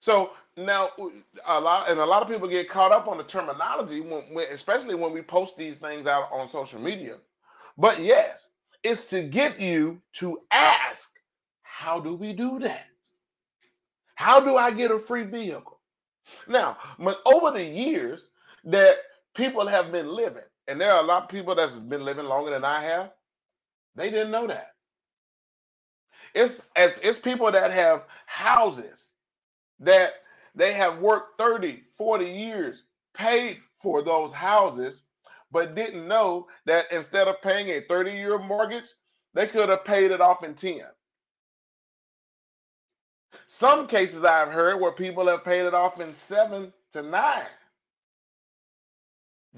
So 0.00 0.30
now 0.56 0.90
a 1.46 1.60
lot 1.60 1.90
and 1.90 2.00
a 2.00 2.04
lot 2.04 2.22
of 2.22 2.28
people 2.28 2.48
get 2.48 2.68
caught 2.68 2.92
up 2.92 3.08
on 3.08 3.18
the 3.18 3.24
terminology 3.24 4.00
when, 4.00 4.22
when, 4.32 4.46
especially 4.52 4.94
when 4.94 5.12
we 5.12 5.22
post 5.22 5.56
these 5.56 5.76
things 5.76 6.06
out 6.06 6.28
on 6.32 6.48
social 6.48 6.80
media. 6.80 7.16
But 7.76 8.00
yes, 8.00 8.48
it's 8.82 9.04
to 9.06 9.22
get 9.22 9.60
you 9.60 10.00
to 10.14 10.40
ask, 10.50 11.10
how 11.62 12.00
do 12.00 12.14
we 12.14 12.32
do 12.32 12.58
that? 12.60 12.86
How 14.14 14.40
do 14.40 14.56
I 14.56 14.70
get 14.70 14.90
a 14.90 14.98
free 14.98 15.24
vehicle? 15.24 15.78
Now, 16.48 16.78
but 16.98 17.20
over 17.26 17.50
the 17.50 17.62
years 17.64 18.28
that 18.64 18.96
people 19.34 19.66
have 19.66 19.92
been 19.92 20.08
living, 20.08 20.42
and 20.68 20.80
there 20.80 20.92
are 20.92 21.02
a 21.02 21.06
lot 21.06 21.24
of 21.24 21.28
people 21.28 21.54
that's 21.54 21.78
been 21.78 22.04
living 22.04 22.24
longer 22.24 22.50
than 22.50 22.64
I 22.64 22.82
have, 22.82 23.10
they 23.94 24.10
didn't 24.10 24.30
know 24.32 24.46
that. 24.46 24.72
It's 26.34 26.60
it's, 26.74 26.98
it's 26.98 27.18
people 27.18 27.50
that 27.52 27.72
have 27.72 28.04
houses 28.26 29.08
that 29.80 30.14
they 30.54 30.72
have 30.72 30.98
worked 30.98 31.38
30, 31.38 31.82
40 31.96 32.24
years, 32.26 32.82
paid 33.14 33.58
for 33.82 34.02
those 34.02 34.32
houses, 34.32 35.02
but 35.50 35.74
didn't 35.74 36.06
know 36.06 36.46
that 36.64 36.90
instead 36.92 37.28
of 37.28 37.40
paying 37.42 37.68
a 37.70 37.80
30 37.82 38.12
year 38.12 38.38
mortgage, 38.38 38.90
they 39.34 39.46
could 39.46 39.68
have 39.68 39.84
paid 39.84 40.10
it 40.10 40.20
off 40.20 40.42
in 40.42 40.54
10. 40.54 40.80
Some 43.46 43.86
cases 43.86 44.24
I've 44.24 44.52
heard 44.52 44.80
where 44.80 44.92
people 44.92 45.26
have 45.28 45.44
paid 45.44 45.66
it 45.66 45.74
off 45.74 46.00
in 46.00 46.12
seven 46.12 46.72
to 46.92 47.02
nine. 47.02 47.46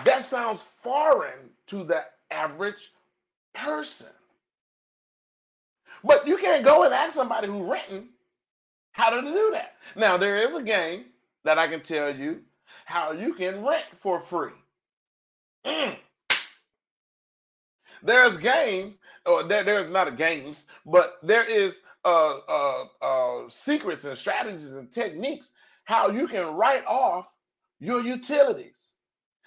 That 0.05 0.25
sounds 0.25 0.65
foreign 0.83 1.51
to 1.69 1.85
the 1.85 2.05
average 2.31 2.91
person. 3.55 4.09
But 6.05 6.27
you 6.27 6.37
can't 6.37 6.65
go 6.65 6.85
and 6.85 6.95
ask 6.95 7.15
somebody 7.15 7.49
who's 7.49 7.63
renting 7.63 8.09
how 8.93 9.11
to 9.11 9.21
do 9.21 9.51
that. 9.53 9.77
Now, 9.97 10.17
there 10.17 10.37
is 10.37 10.55
a 10.55 10.63
game 10.63 11.07
that 11.45 11.59
I 11.59 11.67
can 11.67 11.81
tell 11.81 12.15
you 12.15 12.41
how 12.85 13.13
you 13.13 13.35
can 13.35 13.65
rent 13.65 13.85
for 13.99 14.21
free. 14.21 14.53
Mm. 15.67 15.97
There's 18.03 18.37
games, 18.37 18.99
or 19.27 19.43
there, 19.43 19.65
there's 19.65 19.89
not 19.89 20.09
a 20.09 20.13
games, 20.13 20.67
but 20.87 21.19
there 21.23 21.45
is 21.45 21.81
uh, 22.05 22.39
uh, 22.49 22.85
uh, 23.03 23.43
secrets 23.49 24.05
and 24.05 24.17
strategies 24.17 24.73
and 24.73 24.91
techniques 24.91 25.53
how 25.85 26.11
you 26.11 26.29
can 26.29 26.47
write 26.55 26.85
off 26.87 27.33
your 27.81 28.03
utilities, 28.03 28.93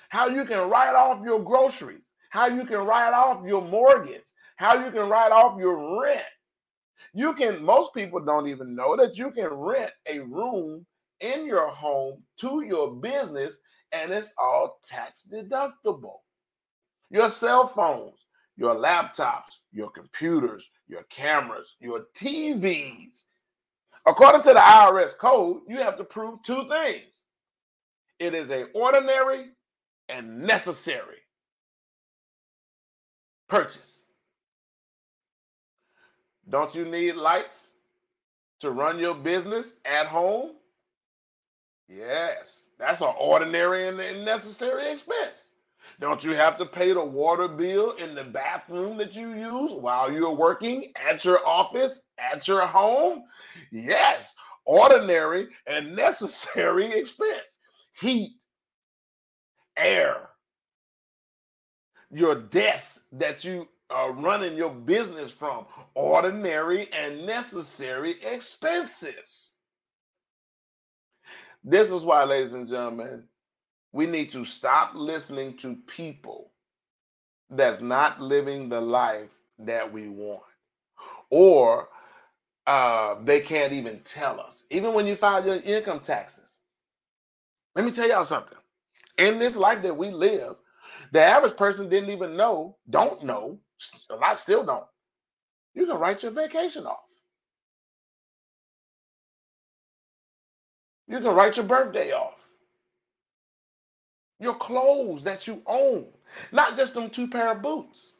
how 0.09 0.27
you 0.27 0.43
can 0.45 0.69
write 0.69 0.95
off 0.95 1.23
your 1.23 1.39
groceries, 1.43 2.01
how 2.29 2.47
you 2.47 2.65
can 2.65 2.79
write 2.79 3.13
off 3.13 3.45
your 3.45 3.61
mortgage, 3.61 4.25
how 4.55 4.83
you 4.83 4.91
can 4.91 5.07
write 5.07 5.31
off 5.31 5.59
your 5.59 6.01
rent. 6.01 6.21
You 7.13 7.33
can, 7.33 7.63
most 7.63 7.93
people 7.93 8.19
don't 8.19 8.47
even 8.47 8.75
know 8.75 8.95
that 8.95 9.17
you 9.17 9.31
can 9.31 9.47
rent 9.47 9.91
a 10.07 10.19
room 10.19 10.85
in 11.19 11.45
your 11.45 11.69
home 11.69 12.23
to 12.39 12.63
your 12.65 12.95
business 12.95 13.57
and 13.91 14.11
it's 14.11 14.33
all 14.37 14.79
tax 14.83 15.27
deductible. 15.31 16.19
Your 17.09 17.29
cell 17.29 17.67
phones, 17.67 18.25
your 18.55 18.75
laptops, 18.75 19.59
your 19.71 19.89
computers, 19.89 20.69
your 20.87 21.03
cameras, 21.03 21.75
your 21.79 22.05
TVs. 22.15 23.23
According 24.05 24.43
to 24.43 24.53
the 24.53 24.59
IRS 24.59 25.17
code, 25.17 25.61
you 25.67 25.77
have 25.77 25.97
to 25.97 26.03
prove 26.03 26.41
two 26.43 26.67
things. 26.69 27.25
It 28.19 28.33
is 28.33 28.49
a 28.49 28.65
ordinary 28.73 29.49
and 30.09 30.39
necessary 30.39 31.17
purchase. 33.47 34.05
Don't 36.49 36.73
you 36.73 36.85
need 36.85 37.13
lights 37.13 37.73
to 38.59 38.71
run 38.71 38.99
your 38.99 39.15
business 39.15 39.73
at 39.85 40.07
home? 40.07 40.51
Yes, 41.93 42.67
that's 42.79 43.01
an 43.01 43.13
ordinary 43.19 43.87
and 43.87 43.97
necessary 44.23 44.89
expense. 44.89 45.49
Don't 45.99 46.23
you 46.23 46.31
have 46.31 46.57
to 46.57 46.65
pay 46.65 46.93
the 46.93 47.03
water 47.03 47.49
bill 47.49 47.91
in 47.91 48.15
the 48.15 48.23
bathroom 48.23 48.97
that 48.97 49.13
you 49.13 49.33
use 49.33 49.73
while 49.73 50.09
you're 50.11 50.33
working 50.33 50.93
at 50.95 51.25
your 51.25 51.45
office, 51.45 52.01
at 52.17 52.47
your 52.47 52.65
home? 52.65 53.23
Yes, 53.71 54.33
ordinary 54.63 55.49
and 55.67 55.93
necessary 55.93 56.85
expense. 56.93 57.59
Heat, 57.99 58.31
air, 59.75 60.29
your 62.09 62.35
desk 62.35 63.01
that 63.11 63.43
you 63.43 63.67
are 63.89 64.13
running 64.13 64.55
your 64.55 64.73
business 64.73 65.29
from, 65.29 65.65
ordinary 65.93 66.89
and 66.93 67.25
necessary 67.25 68.15
expenses. 68.23 69.57
This 71.63 71.91
is 71.91 72.03
why, 72.03 72.23
ladies 72.23 72.53
and 72.53 72.67
gentlemen, 72.67 73.23
we 73.91 74.05
need 74.07 74.31
to 74.31 74.45
stop 74.45 74.93
listening 74.95 75.57
to 75.57 75.75
people 75.87 76.51
that's 77.49 77.81
not 77.81 78.21
living 78.21 78.69
the 78.69 78.81
life 78.81 79.29
that 79.59 79.91
we 79.91 80.07
want. 80.07 80.41
Or 81.29 81.89
uh, 82.65 83.15
they 83.23 83.41
can't 83.41 83.73
even 83.73 83.99
tell 84.05 84.39
us. 84.39 84.63
Even 84.71 84.93
when 84.93 85.05
you 85.05 85.15
file 85.15 85.45
your 85.45 85.55
income 85.55 85.99
taxes. 85.99 86.59
Let 87.75 87.85
me 87.85 87.91
tell 87.91 88.07
y'all 88.07 88.23
something. 88.23 88.57
In 89.17 89.39
this 89.39 89.55
life 89.55 89.81
that 89.83 89.95
we 89.95 90.09
live, 90.09 90.55
the 91.11 91.21
average 91.21 91.55
person 91.55 91.89
didn't 91.89 92.09
even 92.09 92.35
know, 92.35 92.77
don't 92.89 93.23
know, 93.23 93.59
a 94.09 94.15
lot 94.15 94.37
still 94.37 94.63
don't. 94.63 94.85
You 95.73 95.85
can 95.85 95.97
write 95.97 96.23
your 96.23 96.31
vacation 96.31 96.85
off. 96.85 96.99
You 101.11 101.19
can 101.19 101.35
write 101.35 101.57
your 101.57 101.67
birthday 101.67 102.13
off 102.13 102.35
your 104.41 104.55
clothes 104.55 105.23
that 105.23 105.47
you 105.47 105.61
own, 105.67 106.05
not 106.51 106.75
just 106.75 106.95
them 106.95 107.09
two 107.09 107.27
pair 107.27 107.51
of 107.51 107.61
boots. 107.61 108.13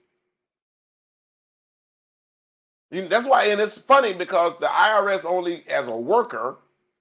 You, 2.91 3.07
that's 3.07 3.27
why, 3.27 3.45
and 3.45 3.59
it's 3.59 3.79
funny 3.79 4.13
because 4.13 4.53
the 4.59 4.67
IRS 4.67 5.25
only, 5.25 5.63
as 5.67 5.87
a 5.87 5.95
worker, 5.95 6.59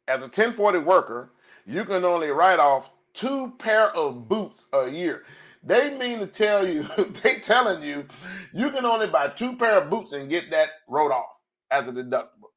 as 0.09 0.21
a 0.21 0.27
1040 0.27 0.79
worker, 0.81 1.33
you 1.67 1.85
can 1.85 2.05
only 2.05 2.31
write 2.31 2.61
off 2.61 2.91
two 3.13 3.53
pair 3.59 3.95
of 3.95 4.29
boots 4.29 4.67
a 4.73 4.89
year. 4.89 5.25
They 5.63 5.97
mean 5.99 6.21
to 6.21 6.27
tell 6.27 6.67
you, 6.67 6.85
they 7.23 7.37
telling 7.41 7.83
you, 7.83 8.07
you 8.55 8.71
can 8.71 8.87
only 8.87 9.09
buy 9.09 9.29
two 9.29 9.57
pair 9.57 9.83
of 9.83 9.91
boots 9.91 10.13
and 10.15 10.31
get 10.31 10.51
that 10.51 10.71
wrote 10.89 11.13
off 11.13 11.31
as 11.71 11.87
a 11.87 11.93
deductible. 11.93 12.51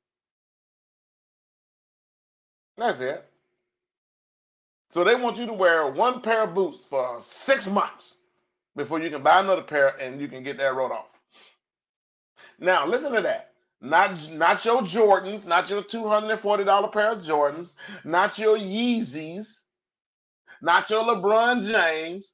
That's 2.78 2.99
it. 2.99 3.26
So 4.93 5.03
they 5.03 5.15
want 5.15 5.38
you 5.38 5.45
to 5.47 5.53
wear 5.53 5.88
one 5.88 6.21
pair 6.21 6.43
of 6.43 6.53
boots 6.53 6.86
for 6.86 7.19
six 7.21 7.67
months 7.67 8.15
before 8.76 8.99
you 8.99 9.09
can 9.09 9.24
buy 9.24 9.39
another 9.39 9.63
pair 9.63 9.89
and 9.99 10.21
you 10.21 10.28
can 10.28 10.43
get 10.43 10.57
that 10.57 10.76
wrote 10.76 10.91
off. 10.91 11.07
Now 12.59 12.86
listen 12.86 13.11
to 13.13 13.21
that. 13.21 13.49
Not, 13.82 14.32
not 14.32 14.63
your 14.63 14.82
Jordans, 14.82 15.45
not 15.45 15.69
your 15.69 15.84
$240 15.84 16.91
pair 16.93 17.09
of 17.09 17.19
Jordans, 17.19 17.74
not 18.05 18.38
your 18.38 18.57
Yeezys, 18.57 19.59
not 20.61 20.89
your 20.89 21.03
LeBron 21.03 21.69
James. 21.69 22.32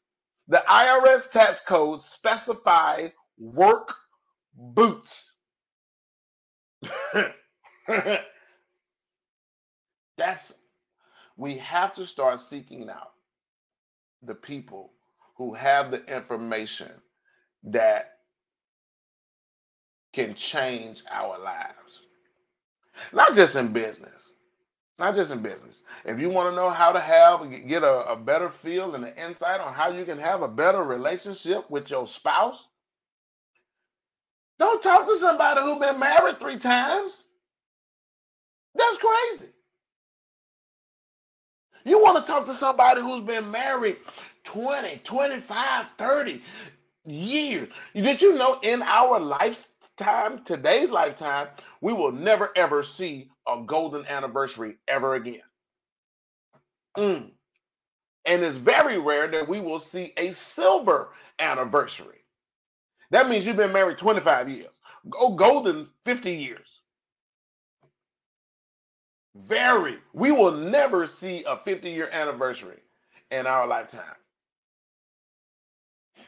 The 0.48 0.64
IRS 0.70 1.32
tax 1.32 1.60
code 1.62 2.02
specify 2.02 3.08
work 3.40 3.96
boots. 4.54 5.34
That's 10.20 10.54
we 11.38 11.58
have 11.60 11.94
to 11.94 12.06
start 12.06 12.40
seeking 12.40 12.90
out 12.90 13.14
the 14.22 14.36
people 14.36 14.92
who 15.38 15.54
have 15.54 15.90
the 15.90 16.04
information 16.14 16.92
that 17.64 18.18
can 20.12 20.34
change 20.34 21.04
our 21.10 21.40
lives. 21.40 22.02
Not 23.14 23.34
just 23.34 23.56
in 23.56 23.72
business. 23.72 24.12
Not 24.98 25.16
just 25.16 25.32
in 25.32 25.42
business. 25.42 25.82
If 26.04 26.20
you 26.20 26.30
want 26.30 26.52
to 26.52 26.56
know 26.56 26.70
how 26.70 26.92
to 26.92 27.00
have 27.00 27.50
get 27.66 27.84
a, 27.84 28.12
a 28.12 28.18
better 28.18 28.50
feel 28.50 28.96
and 28.96 29.06
an 29.06 29.14
insight 29.16 29.62
on 29.62 29.74
how 29.74 29.90
you 29.90 30.04
can 30.04 30.18
have 30.18 30.42
a 30.42 30.48
better 30.50 30.84
relationship 30.84 31.70
with 31.72 31.90
your 31.90 32.06
spouse, 32.06 32.68
don't 34.60 34.84
talk 34.84 35.08
to 35.08 35.16
somebody 35.16 35.62
who's 35.62 35.80
been 35.80 35.98
married 35.98 36.42
three 36.42 36.58
times. 36.58 37.24
That's 38.76 38.98
crazy. 38.98 39.54
You 41.90 42.00
want 42.00 42.24
to 42.24 42.32
talk 42.32 42.46
to 42.46 42.54
somebody 42.54 43.02
who's 43.02 43.22
been 43.22 43.50
married 43.50 43.98
20, 44.44 45.02
25, 45.04 45.86
30 45.98 46.44
years. 47.08 47.70
Did 47.96 48.22
you 48.22 48.36
know 48.36 48.60
in 48.62 48.84
our 48.84 49.20
lifetime, 49.20 50.44
today's 50.46 50.92
lifetime, 50.92 51.48
we 51.82 51.92
will 51.92 52.12
never 52.12 52.52
ever 52.56 52.84
see 52.84 53.32
a 53.48 53.64
golden 53.66 54.06
anniversary 54.06 54.78
ever 54.88 55.16
again? 55.16 55.42
Mm. 56.96 57.32
And 58.26 58.44
it's 58.44 58.58
very 58.58 59.00
rare 59.00 59.28
that 59.32 59.50
we 59.50 59.60
will 59.60 59.80
see 59.80 60.14
a 60.16 60.32
silver 60.34 61.10
anniversary. 61.40 62.24
That 63.10 63.28
means 63.28 63.48
you've 63.48 63.58
been 63.58 63.74
married 63.74 63.98
25 63.98 64.48
years. 64.48 64.76
Go 65.10 65.34
golden 65.34 65.88
50 66.06 66.36
years. 66.36 66.79
Very. 69.36 69.98
We 70.14 70.32
will 70.32 70.52
never 70.52 71.06
see 71.06 71.44
a 71.46 71.58
50 71.58 71.90
year 71.90 72.10
anniversary 72.12 72.80
in 73.32 73.48
our 73.48 73.68
lifetime. 73.68 74.16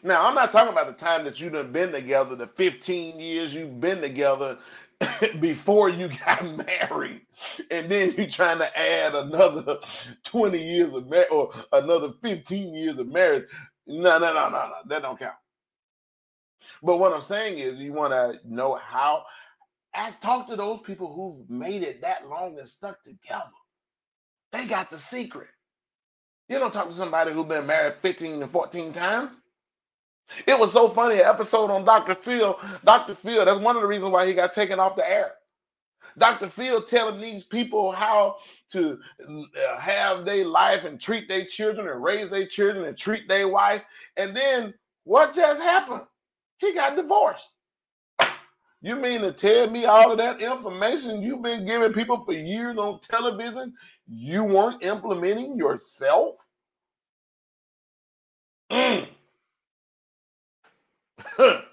Now, 0.04 0.26
I'm 0.26 0.36
not 0.36 0.52
talking 0.52 0.72
about 0.72 0.88
the 0.88 0.93
time 1.06 1.24
that 1.26 1.39
you've 1.39 1.74
been 1.74 1.91
together, 1.91 2.36
the 2.36 2.47
15 2.47 3.20
years 3.20 3.54
you've 3.54 3.80
been 3.80 4.02
together 4.02 4.58
before 5.39 5.89
you 5.89 6.10
got 6.26 6.43
married, 6.68 7.22
and 7.70 7.89
then 7.89 8.14
you're 8.18 8.28
trying 8.28 8.60
to 8.60 8.80
add 8.80 9.14
another 9.14 9.78
20 10.24 10.60
years 10.60 10.93
of 10.93 11.08
marriage 11.08 11.28
or 11.32 11.54
another 11.72 12.14
15 12.22 12.74
years 12.74 12.97
of 12.97 13.08
marriage. 13.08 13.45
No, 13.86 14.18
no, 14.18 14.34
no, 14.34 14.49
no, 14.49 14.68
no. 14.68 14.74
That 14.88 15.04
don't 15.04 15.20
count. 15.20 15.36
But 16.82 16.97
what 16.97 17.14
I'm 17.14 17.22
saying 17.22 17.60
is, 17.60 17.78
you 17.78 17.93
want 17.93 18.14
to 18.14 18.39
know 18.43 18.76
how 18.76 19.24
I 19.94 20.12
talk 20.22 20.48
to 20.48 20.56
those 20.56 20.80
people 20.82 21.14
who've 21.14 21.50
made 21.50 21.84
it 21.84 22.02
that 22.02 22.28
long 22.28 22.58
and 22.58 22.68
stuck 22.68 23.04
together. 23.04 23.52
They 24.52 24.66
got 24.66 24.89
the 24.89 24.98
secret. 25.00 25.48
You 26.50 26.60
don't 26.60 26.74
talk 26.74 26.88
to 26.88 26.94
somebody 26.94 27.32
who's 27.32 27.46
been 27.46 27.66
married 27.66 27.96
15 28.02 28.42
and 28.42 28.52
14 28.52 28.94
times. 28.94 29.39
It 30.46 30.58
was 30.58 30.72
so 30.72 30.89
funny, 30.89 31.16
an 31.16 31.26
episode 31.26 31.72
on 31.72 31.86
Dr. 31.86 32.16
Phil. 32.16 32.58
Dr. 32.84 33.16
Phil, 33.16 33.46
that's 33.46 33.60
one 33.60 33.76
of 33.76 33.82
the 33.82 33.88
reasons 33.88 34.12
why 34.12 34.26
he 34.26 34.34
got 34.34 34.54
taken 34.54 34.80
off 34.80 34.96
the 34.96 35.10
air. 35.10 35.32
Dr. 36.18 36.50
Phil 36.50 36.82
telling 36.84 37.22
these 37.22 37.44
people 37.44 37.92
how 37.92 38.38
to 38.72 39.00
uh, 39.30 39.80
have 39.80 40.26
their 40.26 40.46
life 40.46 40.84
and 40.84 41.00
treat 41.00 41.28
their 41.28 41.46
children 41.46 41.88
and 41.88 42.04
raise 42.04 42.30
their 42.30 42.46
children 42.46 42.86
and 42.86 42.98
treat 42.98 43.28
their 43.28 43.48
wife. 43.48 43.82
And 44.18 44.36
then 44.36 44.74
what 45.04 45.36
just 45.36 45.62
happened? 45.62 46.04
He 46.58 46.74
got 46.74 46.96
divorced. 46.96 47.48
You 48.82 48.96
mean 48.96 49.22
to 49.22 49.32
tell 49.32 49.70
me 49.70 49.86
all 49.86 50.12
of 50.12 50.18
that 50.20 50.42
information 50.42 51.22
you've 51.22 51.44
been 51.44 51.66
giving 51.68 51.94
people 51.94 52.24
for 52.26 52.34
years 52.34 52.78
on 52.78 53.00
television, 53.02 53.74
you 54.08 54.44
weren't 54.44 54.84
implementing 54.84 55.58
yourself? 55.58 56.36
Mm. 58.72 59.08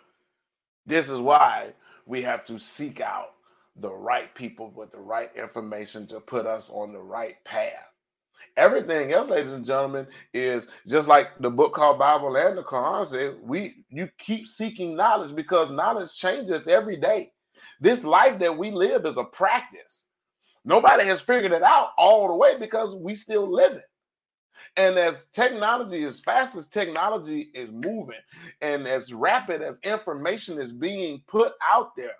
this 0.86 1.08
is 1.08 1.18
why 1.18 1.72
we 2.06 2.22
have 2.22 2.44
to 2.46 2.58
seek 2.58 3.00
out 3.00 3.34
the 3.76 3.92
right 3.92 4.34
people 4.34 4.72
with 4.74 4.90
the 4.92 4.98
right 5.00 5.30
information 5.36 6.06
to 6.08 6.20
put 6.20 6.46
us 6.46 6.70
on 6.70 6.92
the 6.92 7.00
right 7.00 7.42
path. 7.44 7.86
Everything 8.56 9.12
else, 9.12 9.30
ladies 9.30 9.52
and 9.52 9.64
gentlemen, 9.64 10.06
is 10.34 10.66
just 10.86 11.08
like 11.08 11.38
the 11.40 11.50
book 11.50 11.74
called 11.74 11.98
Bible 11.98 12.36
and 12.36 12.58
the 12.58 12.62
Quran 12.62 13.08
says, 13.08 13.34
we 13.42 13.84
you 13.88 14.08
keep 14.18 14.48
seeking 14.48 14.96
knowledge 14.96 15.34
because 15.34 15.70
knowledge 15.70 16.14
changes 16.14 16.66
every 16.66 16.96
day. 16.96 17.32
This 17.80 18.04
life 18.04 18.38
that 18.40 18.56
we 18.56 18.70
live 18.70 19.06
is 19.06 19.16
a 19.16 19.24
practice. 19.24 20.06
Nobody 20.64 21.04
has 21.04 21.20
figured 21.20 21.52
it 21.52 21.62
out 21.62 21.90
all 21.96 22.28
the 22.28 22.34
way 22.34 22.58
because 22.58 22.94
we 22.94 23.14
still 23.14 23.50
live 23.50 23.72
it. 23.72 23.88
And 24.76 24.98
as 24.98 25.26
technology, 25.32 26.04
as 26.04 26.20
fast 26.20 26.56
as 26.56 26.68
technology 26.68 27.50
is 27.54 27.70
moving, 27.70 28.20
and 28.60 28.86
as 28.86 29.12
rapid 29.12 29.62
as 29.62 29.78
information 29.82 30.60
is 30.60 30.72
being 30.72 31.22
put 31.26 31.52
out 31.68 31.96
there, 31.96 32.16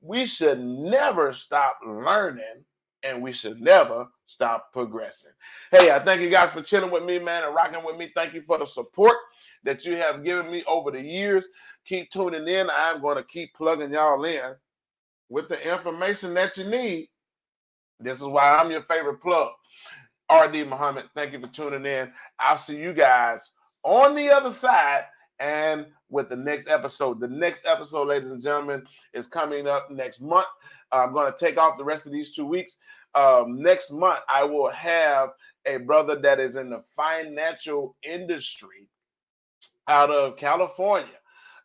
we 0.00 0.26
should 0.26 0.60
never 0.60 1.32
stop 1.32 1.78
learning 1.86 2.64
and 3.06 3.22
we 3.22 3.32
should 3.32 3.60
never 3.60 4.06
stop 4.26 4.72
progressing. 4.72 5.32
Hey, 5.70 5.90
I 5.90 5.98
thank 5.98 6.20
you 6.20 6.30
guys 6.30 6.50
for 6.50 6.62
chilling 6.62 6.90
with 6.90 7.04
me, 7.04 7.18
man, 7.18 7.44
and 7.44 7.54
rocking 7.54 7.84
with 7.84 7.96
me. 7.96 8.10
Thank 8.14 8.34
you 8.34 8.42
for 8.42 8.58
the 8.58 8.66
support 8.66 9.16
that 9.64 9.84
you 9.84 9.96
have 9.96 10.24
given 10.24 10.50
me 10.50 10.64
over 10.66 10.90
the 10.90 11.00
years. 11.00 11.48
Keep 11.84 12.10
tuning 12.10 12.46
in. 12.46 12.68
I'm 12.70 13.00
going 13.00 13.16
to 13.16 13.24
keep 13.24 13.54
plugging 13.54 13.92
y'all 13.92 14.24
in 14.24 14.54
with 15.28 15.48
the 15.48 15.72
information 15.72 16.34
that 16.34 16.56
you 16.56 16.64
need. 16.64 17.08
This 18.00 18.20
is 18.20 18.26
why 18.26 18.56
I'm 18.56 18.70
your 18.70 18.82
favorite 18.82 19.22
plug. 19.22 19.50
RD 20.30 20.68
Muhammad, 20.68 21.04
thank 21.14 21.32
you 21.32 21.40
for 21.40 21.46
tuning 21.48 21.86
in. 21.86 22.10
I'll 22.38 22.58
see 22.58 22.76
you 22.76 22.92
guys 22.92 23.52
on 23.84 24.14
the 24.14 24.28
other 24.30 24.52
side 24.52 25.04
and 25.38 25.86
with 26.08 26.28
the 26.28 26.36
next 26.36 26.68
episode. 26.68 27.20
The 27.20 27.28
next 27.28 27.64
episode, 27.66 28.08
ladies 28.08 28.30
and 28.30 28.42
gentlemen, 28.42 28.84
is 29.14 29.26
coming 29.26 29.68
up 29.68 29.90
next 29.90 30.20
month. 30.20 30.46
I'm 30.92 31.12
going 31.12 31.30
to 31.32 31.38
take 31.38 31.58
off 31.58 31.78
the 31.78 31.84
rest 31.84 32.06
of 32.06 32.12
these 32.12 32.32
two 32.32 32.46
weeks 32.46 32.76
um, 33.16 33.60
next 33.62 33.90
month, 33.90 34.20
I 34.32 34.44
will 34.44 34.70
have 34.70 35.30
a 35.64 35.78
brother 35.78 36.16
that 36.16 36.38
is 36.38 36.56
in 36.56 36.70
the 36.70 36.82
financial 36.94 37.96
industry 38.02 38.88
out 39.88 40.10
of 40.10 40.36
California, 40.36 41.08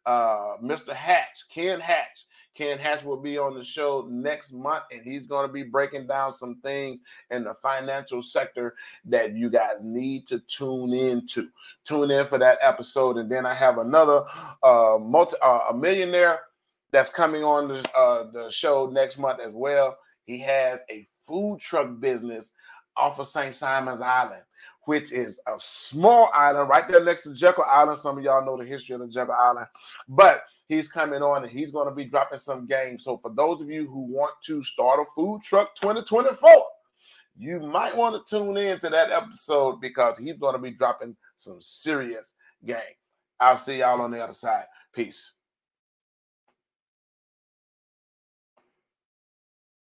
uh, 0.06 0.56
Mr. 0.64 0.94
Hatch, 0.94 1.44
Ken 1.50 1.80
Hatch. 1.80 2.26
Ken 2.54 2.78
Hatch 2.78 3.04
will 3.04 3.18
be 3.18 3.38
on 3.38 3.56
the 3.56 3.64
show 3.64 4.06
next 4.10 4.52
month, 4.52 4.84
and 4.92 5.02
he's 5.02 5.26
going 5.26 5.48
to 5.48 5.54
be 5.54 5.64
breaking 5.64 6.06
down 6.06 6.34
some 6.34 6.56
things 6.62 7.00
in 7.30 7.46
the 7.46 7.54
financial 7.62 8.22
sector 8.22 8.76
that 9.06 9.36
you 9.36 9.50
guys 9.50 9.78
need 9.82 10.28
to 10.28 10.40
tune 10.40 10.94
in 10.94 11.26
to. 11.28 11.50
Tune 11.86 12.12
in 12.12 12.28
for 12.28 12.38
that 12.38 12.58
episode, 12.62 13.18
and 13.18 13.32
then 13.32 13.46
I 13.46 13.54
have 13.54 13.78
another 13.78 14.24
uh, 14.64 14.98
multi 15.00 15.38
uh, 15.42 15.62
a 15.70 15.74
millionaire 15.74 16.42
that's 16.92 17.10
coming 17.10 17.44
on 17.44 17.70
the, 17.70 17.98
uh, 17.98 18.30
the 18.32 18.50
show 18.50 18.90
next 18.92 19.18
month 19.18 19.40
as 19.40 19.54
well. 19.54 19.98
He 20.26 20.38
has 20.40 20.82
a 20.90 21.08
food 21.32 21.60
truck 21.62 22.00
business 22.02 22.52
off 22.98 23.20
of 23.20 23.28
St. 23.28 23.56
Simons 23.56 24.02
Island, 24.02 24.42
which 24.84 25.14
is 25.14 25.40
a 25.48 25.54
small 25.58 26.30
island 26.34 26.68
right 26.68 26.86
there 26.90 27.04
next 27.04 27.24
to 27.24 27.34
Jekyll 27.34 27.64
Island. 27.72 28.00
Some 28.00 28.18
of 28.18 28.24
y'all 28.24 28.46
know 28.46 28.58
the 28.58 28.66
history 28.66 28.96
of 28.96 29.02
the 29.02 29.08
Jekyll 29.08 29.34
Island, 29.34 29.68
but 30.10 30.44
he's 30.68 30.90
coming 30.90 31.22
on 31.22 31.44
and 31.44 31.52
he's 31.52 31.72
going 31.72 31.88
to 31.88 31.96
be 31.96 32.04
dropping 32.04 32.38
some 32.38 32.68
games. 32.68 33.06
So 33.06 33.18
for 33.18 33.32
those 33.34 33.62
of 33.62 33.70
you 33.70 33.88
who 33.88 34.02
want 34.02 34.34
to 34.48 34.62
start 34.62 35.00
a 35.00 35.06
food 35.16 35.42
truck 35.42 35.74
2024, 35.76 36.50
you 37.38 37.62
might 37.62 37.96
want 37.96 38.16
to 38.16 38.30
tune 38.30 38.58
in 38.58 38.78
to 38.80 38.90
that 38.90 39.10
episode 39.10 39.80
because 39.80 40.18
he's 40.18 40.38
going 40.38 40.56
to 40.56 40.62
be 40.62 40.72
dropping 40.72 41.16
some 41.38 41.62
serious 41.62 42.34
game. 42.66 42.78
I'll 43.40 43.58
see 43.58 43.80
y'all 43.80 44.02
on 44.02 44.12
the 44.12 44.22
other 44.22 44.34
side. 44.34 44.66
Peace. 44.94 45.32